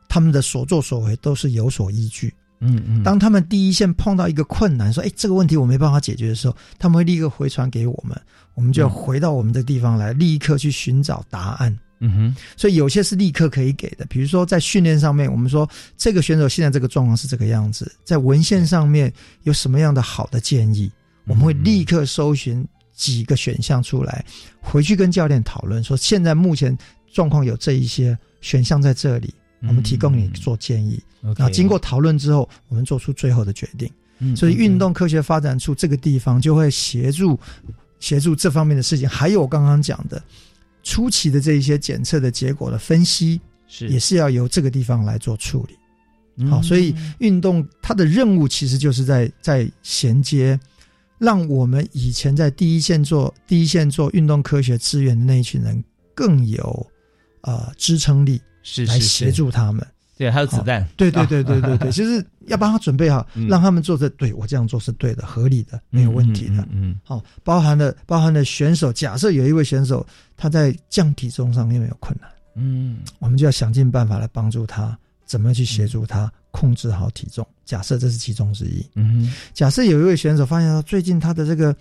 [0.09, 2.34] 他们的所作所为都是有所依据。
[2.59, 3.03] 嗯嗯。
[3.05, 8.20] 当他们第一线碰到一个困难，说：“哎，这个问题我没办法解决”的时候，他们会立刻回传给我们，
[8.57, 11.78] 我们就要回到我们的地方来，立刻去寻找答案。
[12.00, 19.12] 嗯哼，所以有些是立刻可以给的，比如说在训练上面，我们说这个选手现在这个状况是这个样子，在文献上面
[19.44, 20.90] 有什么样的好的建议，
[21.26, 24.24] 我们会立刻搜寻几个选项出来，
[24.61, 26.76] 回去跟教练讨论，说现在目前
[27.12, 29.32] 状况有这一些选项在这里，
[29.62, 31.00] 我们提供你做建议，
[31.38, 33.90] 那经过讨论之后，我们做出最后的决定。
[34.34, 37.38] 所以运动科学发展处这个地方就会协助
[38.01, 40.22] 协助这方面的事情，还有我刚刚讲的。
[40.88, 46.49] 初期的这一些检测的结果的分析，是也是要由这个地方来做处理。
[46.49, 50.57] 好，所以运动它的任务其实就是在在衔接，
[51.18, 55.82] 让我们以前在第一线做第一线做运动科学资源的那一群人
[56.14, 56.86] 更有
[57.40, 59.84] 呃支撑力，是来协助他们。
[60.16, 60.86] 对，还有子弹。
[60.96, 66.66] 对对对对对对， 其实要帮他准备好，让他们做这对我这样做是对的、合理的、没有问题的。
[66.72, 70.06] 嗯，好，包含了包含了选手，假设有一位选手
[70.36, 74.96] 他在降体重上面有困难，嗯，我们就要想尽办法来帮助他，
[75.26, 77.46] 怎么去协助他控制好体重。
[77.64, 78.84] 假设这是其中之一。
[78.94, 81.76] 嗯，假设有一位选手发现到最近他的这个。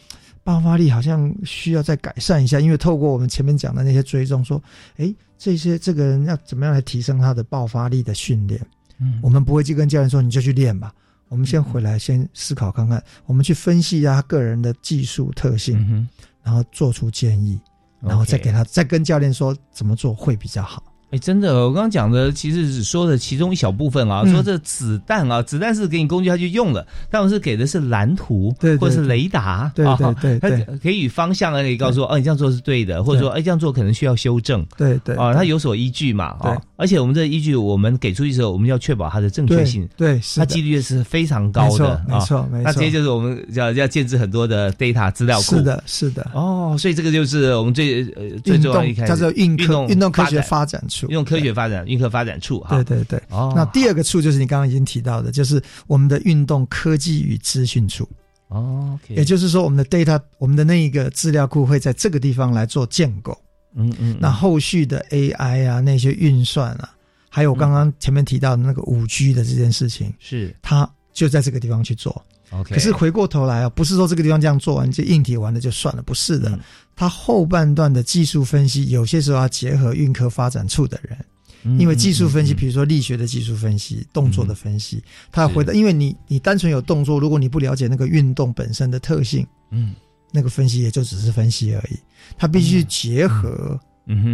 [0.45, 4.61] 爆发力好像需要再改善一下，因为透过我们前面讲的那些追踪，说，
[4.97, 8.59] 哎，这些这个人要怎么样来提升他的爆发力的训练？
[8.99, 10.93] 嗯，我们不会去跟教练说你就去练吧，
[11.27, 16.07] 我们先回来先思考看看，我们去分析一下他个人的技术特性，
[16.41, 17.59] 然后做出建议，
[17.99, 20.83] 然后再给他再跟教练说怎么做会比较好。
[21.16, 24.26] 哎，真的，我刚刚讲的其实只说的其中一小部分啊。
[24.26, 26.86] 说这子弹啊，子弹是给你工具，它就用了。
[27.09, 36.51] 但我是给的是蓝图，对，或者是雷达，对对对，它可以与方向，可以告诉我，哦，你这样做是对的，或者说，哎，这样做可能需要修正，对对，啊，它有所依据嘛，对。
[36.78, 42.63] 而且我们这依据我们给出去的时候，我们要确保它的正确性，对，它几率是非常高的，没错，没错。
[42.63, 46.32] 那这些就是我们要要建置很多的 data 资料库，是的，是的。
[46.34, 52.76] 哦，所以这个就是我们最呃最重要一开始叫做运动运动科学发展处，运动科学发展运科发展处哈。
[52.84, 53.21] 对对对。
[53.30, 58.07] 哦，那第二个处就是你刚刚已经提到的，就是我们的运动科技与资讯处。
[58.49, 63.36] 哦，也就是说，我们的 data，我们的那一个资料库会在这个地方来做建构。
[63.76, 64.17] 嗯嗯。
[64.19, 66.89] 那后续的 AI 啊，那些运算啊。
[67.30, 72.26] 还有刚刚前面提到的那个五 G 的这件事情，是它就在这个地方去做。
[72.51, 76.57] OK，可是回过头来啊，不是说这个地方这样做完就硬体完了就算了，不是的。
[76.95, 89.93] 它后半段的技术分析，有些时候要结合运科发展处的人，因为技术分析，比如说力学的技术分析、动作的分析，它回到，因为你你单纯有动作，如果你不了解那个运动本身的特性，嗯，
[90.36, 91.97] 那个分析也就只是分析而已。
[92.38, 93.79] 他必须结合。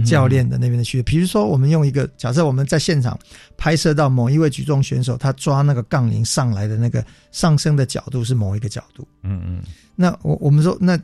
[0.06, 3.18] 教练的那边的需求，比如说，我们用一个假设，我们在现场
[3.56, 9.08] 拍摄到某一位举重选手，他抓那个杠铃上来的那个上升的角度是某一个角度。
[9.24, 9.64] 嗯嗯。
[9.96, 11.00] 那我我们说，那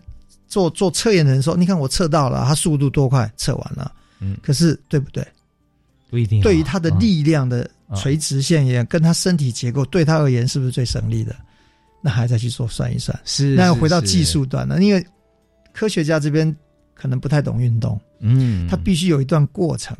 [0.49, 3.89] 做做测验的人说，你看我测到了，他速度多快，测完了。
[4.19, 4.35] 嗯。
[4.43, 5.25] 可是对不对？
[6.09, 6.41] 不一定。
[6.41, 11.33] 对于他的力量的垂直线也跟他身体结构，对他而言是不是最省力的？
[12.01, 13.17] 那还再去做算一算。
[13.23, 13.55] 是。
[13.55, 15.05] 那要回到技术端了，因为
[15.73, 16.55] 科学家这边
[16.93, 17.99] 可能不太懂运动。
[18.19, 19.95] 嗯，他必须有一段过程，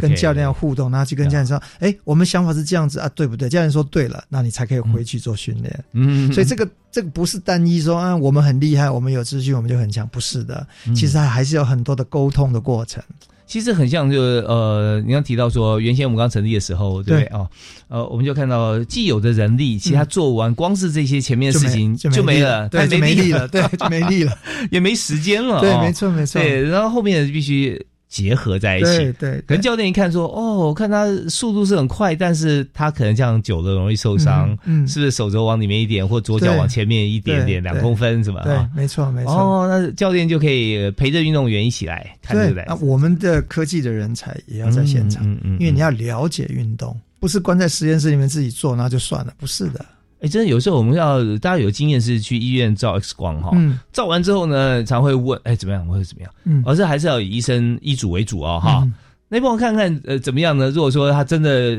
[0.00, 5.84] 跟教练要互动，然后去跟教练说：“哎，我们想法是这样子啊，对不对？”教练说：“对了。”那你才可以回去做训练。
[5.92, 10.66] 嗯，所以这个这个不是单一说啊，我们很厉害，我们有资讯，我们就很强，不是的。
[10.96, 13.02] 其实还是有很多的沟通的过程。
[13.48, 17.48] 其实很像，就是呃，你刚提到说，原先我们刚成立的时候，对哦，
[17.88, 24.38] 呃，我们就看到既有的人力，其他做完，光是这些前面的事情就没了，对，没力了，对，就没力了，
[24.70, 27.86] 也没时间了，对，没错，没错，对，然后后面必须。
[28.08, 38.40] 结合在一起，对对，可能教练一看说，哦，我看他速度是很快，但是他可能这样久了容易受伤，嗯，是不是手肘往里面一点，或左脚往前面一点点，两公分是吧？
[38.44, 39.32] 对，没错没错。
[39.32, 42.64] 哦，那教练就可以陪着运动员一起来看这个。
[42.66, 49.84] 那我们的科技的人才也要在现场，嗯嗯，因为你要了解运动，不是关在实验室里面自己做那就算了，不是的。
[50.20, 53.56] 哎，真的有时候我们要大家有经验是去医院照 X 光哈，
[53.92, 56.32] 照完之后呢，常会问，哎，怎么样，或者怎么样？
[56.44, 58.88] 嗯，而是还是要以医生医嘱为主哦，哈。
[59.30, 60.70] 那帮我看看，呃，怎么样呢？
[60.70, 61.78] 如果说他真的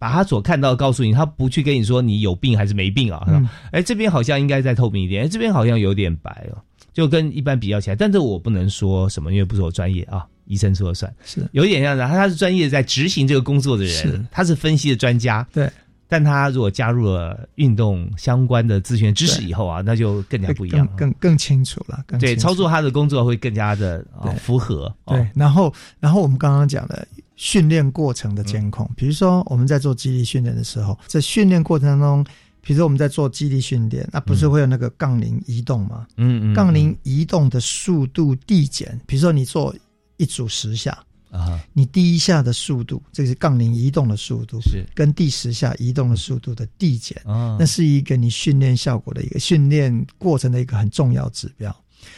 [0.00, 3.24] 把他所看到告诉你，他不去跟你说你有病还是没病啊？
[3.70, 6.58] 哎，这边好像应该再透明一点，哎，这边好像有点白哦，
[6.92, 7.94] 就跟一般比较起来。
[7.94, 11.10] 但这我不能说什么，因为不是我专业啊，医生说了算。
[11.24, 15.46] 是有一点像他，他是专业在执行这个工作的人，他是分析的专家。
[15.54, 15.70] 对。
[16.08, 22.02] 但他如果加入了运动相关的咨询知识以后啊，那就更加不一样，更更清楚了。
[22.18, 24.04] 对，操作他的工作会更加的
[24.40, 24.92] 符合。
[25.06, 27.06] 对，然后然后我们刚刚讲的
[27.36, 32.24] 训练过程的监控，比如说我们在做肌力训练的时候，在训练过程当中，
[32.62, 36.06] 比如说我们在做肌力训练，那不是会有那个杠铃移动吗？
[36.16, 39.74] 嗯嗯，杠铃移动的速度递减，比如说你做
[40.16, 40.98] 一组十下。
[41.30, 44.84] 啊，你第一下的速度，这是杠铃移动的速度，是。
[44.94, 51.74] 跟第十下移动的速度的递减，啊，那是一个你训练效果的一个训练过程的一个很重要指标。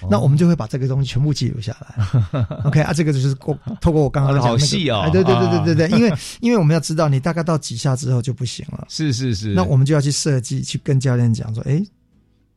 [0.09, 2.47] 那我们就会把这个东西全部记录下来。
[2.65, 11.83] OK 啊，这个就是过透过我刚刚讲好细哦，对对对对对对，因为因为我们要知道你大概到几下之后就不行了，是是是，那我们就要去设计，去跟教练讲说，哎，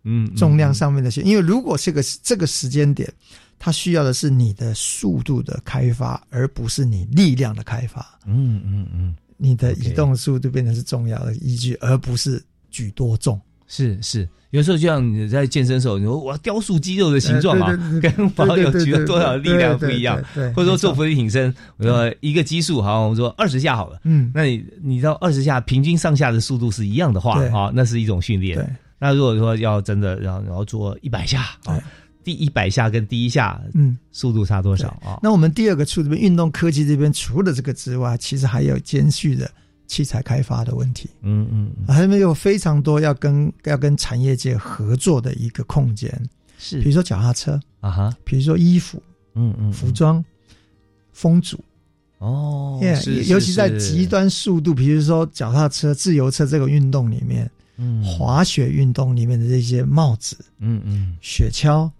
[0.03, 3.11] 嗯，重量上面的些，因为如果这个这个时间点。
[3.57, 8.05] 它需要的是你的速度的开发，而不是你力量的开发。
[8.25, 13.39] 嗯嗯嗯，你的移动速度变成是重要的依据，而不是举多重。
[13.65, 20.21] 是是，有时候就像你在健身的时候，你说我要雕塑肌肉的形状啊，跟网友举了多少力量不一样。
[20.53, 23.99] 或者说做俯卧撑，我说一个基数好，我们说二十下好了。
[24.03, 28.57] 嗯，那你你知道二十下平均上下的速度是一样的话啊，那是一种训练。
[28.57, 28.67] 对，
[28.99, 31.81] 那如果说要真的然后然后做一百下啊。
[32.23, 34.87] 第一百下跟第一下，嗯，速度差多少？
[35.03, 35.19] 啊？
[35.21, 39.49] 那我们第二个处这边运动科技这边，除了这个之外，其实还有兼续的
[39.87, 41.09] 器材开发的问题。
[41.21, 46.09] 嗯嗯，还没有非常多要跟要跟产业界合作的一个空间。
[46.57, 49.01] 是，比如说脚踏车啊哈，比如说衣服，
[49.35, 50.23] 嗯嗯，服装，
[51.11, 51.59] 风阻。
[52.19, 52.79] 哦，
[53.27, 61.91] 尤其在极端速度，比如说脚踏车、自由车这个运动里面，嗯，滑雪运动里面的这些帽子，嗯嗯，雪橇。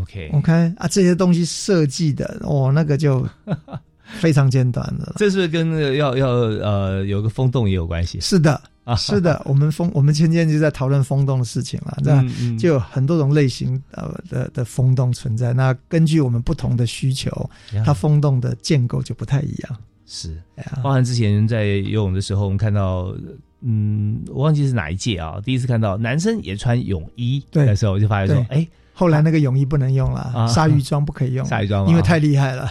[0.00, 3.26] OK OK 啊，这些东西设计的哦，那个就
[4.20, 5.14] 非常简短的。
[5.16, 8.18] 这是跟那个要要呃有个风洞也有关系。
[8.20, 15.52] 是的啊， 是的，我们风我们前天就在讨论风洞的事情了，这样就有很多种类型呃的的风洞存在。
[15.52, 17.48] 那根据我们不同的需求，
[17.84, 19.76] 它风洞的建构就不太一样。
[20.06, 20.40] 是，
[20.82, 23.14] 包含之前在游泳的时候，我们看到，
[23.60, 28.66] 嗯，我忘记是哪一届啊，第一次看到男生也穿泳衣的时候，我就发现说，哎。
[28.92, 32.70] 后来那个泳衣不能用了，鲨鱼装不可以用，鲨鱼装因为太厉害了，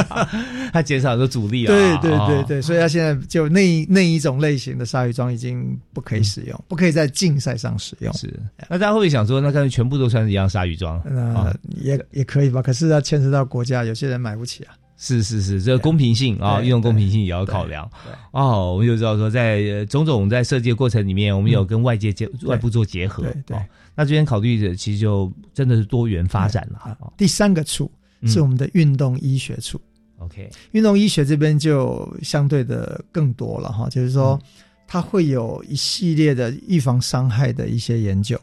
[0.72, 1.68] 它减少了阻力啊。
[1.68, 8.12] 对对对对，所以它现在就那那一种类型的鲨鱼装已经不可以使用，不可以在竞赛上使用。
[8.12, 8.32] 是，
[8.68, 11.00] 那大家会不会想说，那干脆全部都穿一样鲨鱼装？
[11.04, 14.74] 那也也可以吧，可是要牵涉到国家，有些人买不起啊。
[14.96, 17.88] 是是是，这个公平性啊，运动公平性也要考量。
[18.30, 23.24] 哦，我们就知道说，在种种在设计的过程里面，我们有跟外界结外部做结合。
[23.44, 23.58] 对，
[23.94, 26.96] 那这边考虑的其实就真的是多元发展了。
[27.16, 27.90] 第三个处
[28.24, 29.80] 是我们的运动医学处。
[30.18, 34.40] OK，运动医学这边就相对的更多了哈，就是说
[34.86, 38.40] 它会有一系列的预防伤害的一些研究。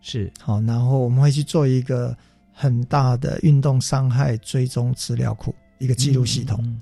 [0.00, 2.14] 是好，然后我们会去做一个
[2.52, 5.54] 很大的运动伤害追踪资料库。
[5.82, 6.80] 一个记录系统，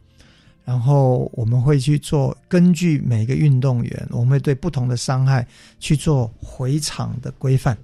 [0.64, 5.46] 然后我们会去做，根据每个运动员，我们会对不同的伤害
[5.78, 7.76] 去做回场的规范。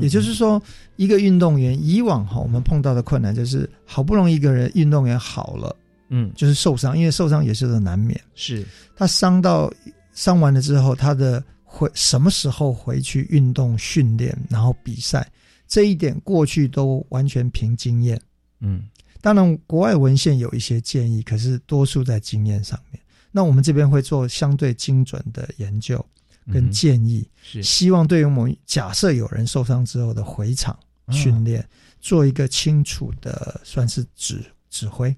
[0.00, 0.60] 也就是说，
[0.96, 5.76] 一个运动员以往哈，我们碰到的困难就是，好不容易一个人运动员好了，
[6.08, 8.18] 嗯，就是受伤，因为受伤也是难免。
[8.34, 8.64] 是
[8.96, 9.70] 他伤到
[10.14, 15.30] 伤完了之后，他的回什么时候回去运动训练，然后比赛，
[15.68, 18.18] 这一点过去都完全凭经验。
[18.60, 18.84] 嗯。
[19.24, 23.00] 当然，国外文献有一些建议，可是多数在经验上面。
[23.32, 26.04] 那我们这边会做相对精准的研究
[26.52, 31.66] 跟建议，是希望对于我们假设有人受伤之后的回场训练，
[32.02, 35.08] 做一个清楚的算是指指挥。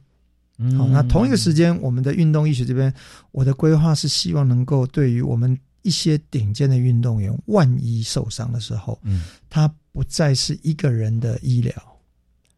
[0.79, 2.95] 好，那同一个时间，我们的运动医学这边，
[3.33, 11.75] 我的规划是希望能够对于我们一些顶尖的运动员，万一受伤的时候，嗯，他不再是一个人的医疗。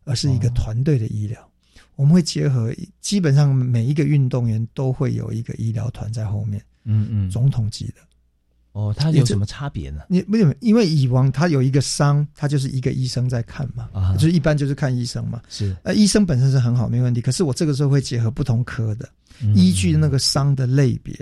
[0.08, 1.38] 而是一个团队的医疗，
[1.94, 7.94] 我们会结合，基本上每一个运动员都会有一个医疗团在后面，嗯嗯，总统级的。
[8.72, 10.02] 哦，他有什么差别呢？
[10.08, 15.76] 你为什么，因为以往他有一个伤，他就是一个医生在看嘛，啊，就是一般就是看医生嘛，是。
[15.82, 17.20] 呃，医生本身是很好，没问题。
[17.20, 19.08] 可是我这个时候会结合不同科的，
[19.54, 21.14] 依据那个伤的类别，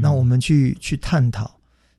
[0.00, 1.54] 那我们去去探讨，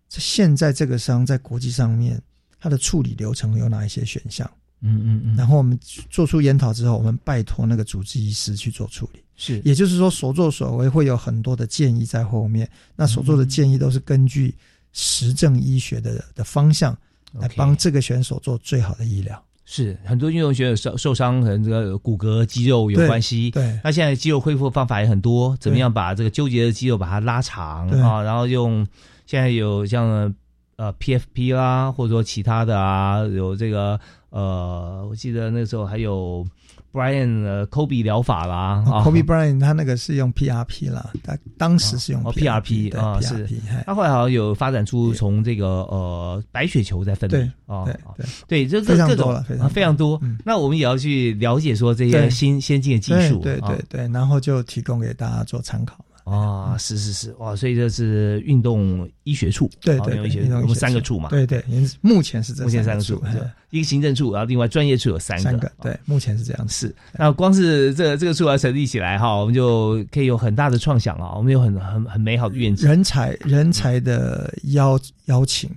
[0.10, 2.20] 现在这个伤在国际上面，
[2.60, 4.50] 它的处理流程有哪一些选项？
[4.82, 9.20] 嗯嗯嗯，然后我们做出研讨之后，我们拜托那个主治医师去做处理。
[9.38, 12.70] 是，也就是说，所作所为会有很多的建议在后面。
[12.96, 14.54] 那所做的建议都是根据
[14.94, 16.98] 实证医学的的方向
[17.34, 19.44] 来帮这个选手做最好的医疗。
[19.66, 23.50] 是，很多运动选手受受伤和这个骨骼肌肉有关系。
[23.52, 28.22] 对，那现在肌肉恢复方法也很多，怎么样把这个纠结的肌肉把它拉长啊？
[28.22, 28.86] 然后用
[29.26, 30.34] 现在有像
[30.78, 34.00] 呃 PFP 啦，或者说其他的啊，有这个。
[34.32, 36.46] 呃，我记得那时候还有
[36.92, 43.48] Brian 的 Kobe 疗法啦，Kobe Brian 他那个是用 PRP 啦，他当时是用 PRP 啊，是
[43.86, 47.86] 他后来好像有发展出从这个呃白血球在分泌啊，
[48.18, 50.20] 对对，这各各种非常多。
[50.44, 56.05] 那我们也要去了解说这些新先进的技术，对对对，然后就提供给大家做参考。
[56.26, 60.18] 啊，是是是，哇，所以这是运动医学处，对对，
[60.62, 61.64] 我们三个处嘛，对对，
[62.02, 63.24] 目前是这目前三个处，
[63.70, 66.94] 一个行政处，然后另外专业处有三个，对，目前是这样是。
[67.14, 72.90] 那光是这这个处要成立起来哈，我们就可以有很大的创想啊，我们有很很很美好的愿景。
[72.90, 75.70] 人才人才的邀邀请，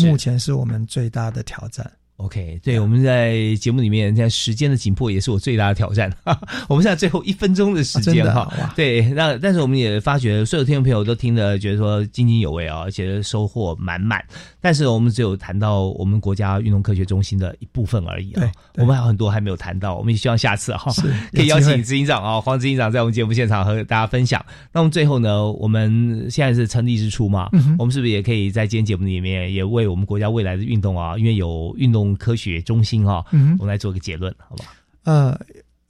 [0.00, 1.88] 目前是我们最大的挑战。
[2.16, 6.10] OK，对，我们在节目里面，现在时间的紧迫也是我最大的挑战。
[6.66, 14.24] 我们现在最后一分钟的时间哈，对，那但是我们也发觉所有听众朋友都听得觉得说津津有味啊，而且收获满满。
[14.62, 19.96] 但是我们只有谈到我们国家运动科学中心的一部分而已啊，我们还有很多还没有谈到。
[19.98, 20.90] 我们也希望下次哈，
[21.34, 24.42] 可以邀请执行长啊，黄执行长在我们节目现场和大家分享。
[24.72, 32.05] 那我们最后呢，我们现在是成立之初嘛，我们是不是也可以在今天节目里面也为我们国家未来的运动啊，因为有运动。
[32.14, 33.24] 科学中心哈，
[33.58, 34.64] 我们来做个结论，好吧？
[35.04, 35.40] 呃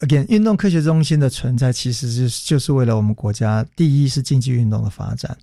[0.00, 5.36] ，again，运动科学中心的存在，其实是就是为了我们国家，第一是竞技运动的发展，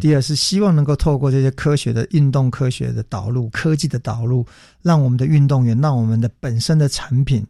[0.00, 4.44] 第二是希望能够透过这些科学的运动科学的导入、科技的导入，
[4.82, 7.46] 让我们的运动员，让我们的本身的产品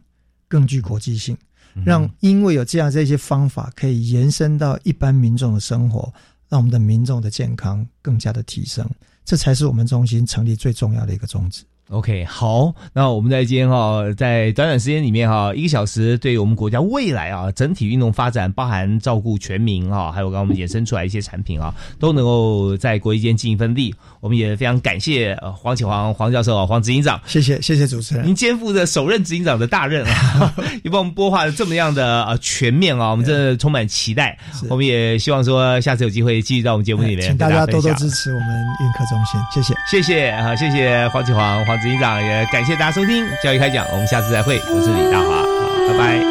[0.47, 1.35] 更具国际性，
[1.83, 6.13] 让因为有这样这些方法，可以延伸到一般民众的生活，
[6.47, 8.87] 让我们的民众的健康更加的提升，
[9.25, 11.63] 这才是我们中心成立最重要的一个宗旨。
[11.91, 23.93] OK，好，那我们在今天哈，在短短时间里面哈，一个小时，对我们国家未来啊整体运动发展，包含照顾全民啊，还有刚刚我们衍生出来一些产品啊，都能够在国际间尽一份力。
[24.21, 30.53] 我们也非常感谢呃黄启煌黄教授黄执行长，谢谢谢谢主持人，您肩负着首任执行长的大任啊，
[30.83, 34.37] 也帮我们播画了这么样的呃全面啊，我们真的充满期待。
[34.69, 38.47] 我们也希望说下次有机会继续到我们节目里面，请大家多多支持我们
[38.79, 41.81] 运科中心，谢谢谢谢啊，谢谢黄启煌黄。
[41.81, 46.30] 执行长也感谢大家收听教育开讲，我们下次再会，我是李大华，好，拜拜。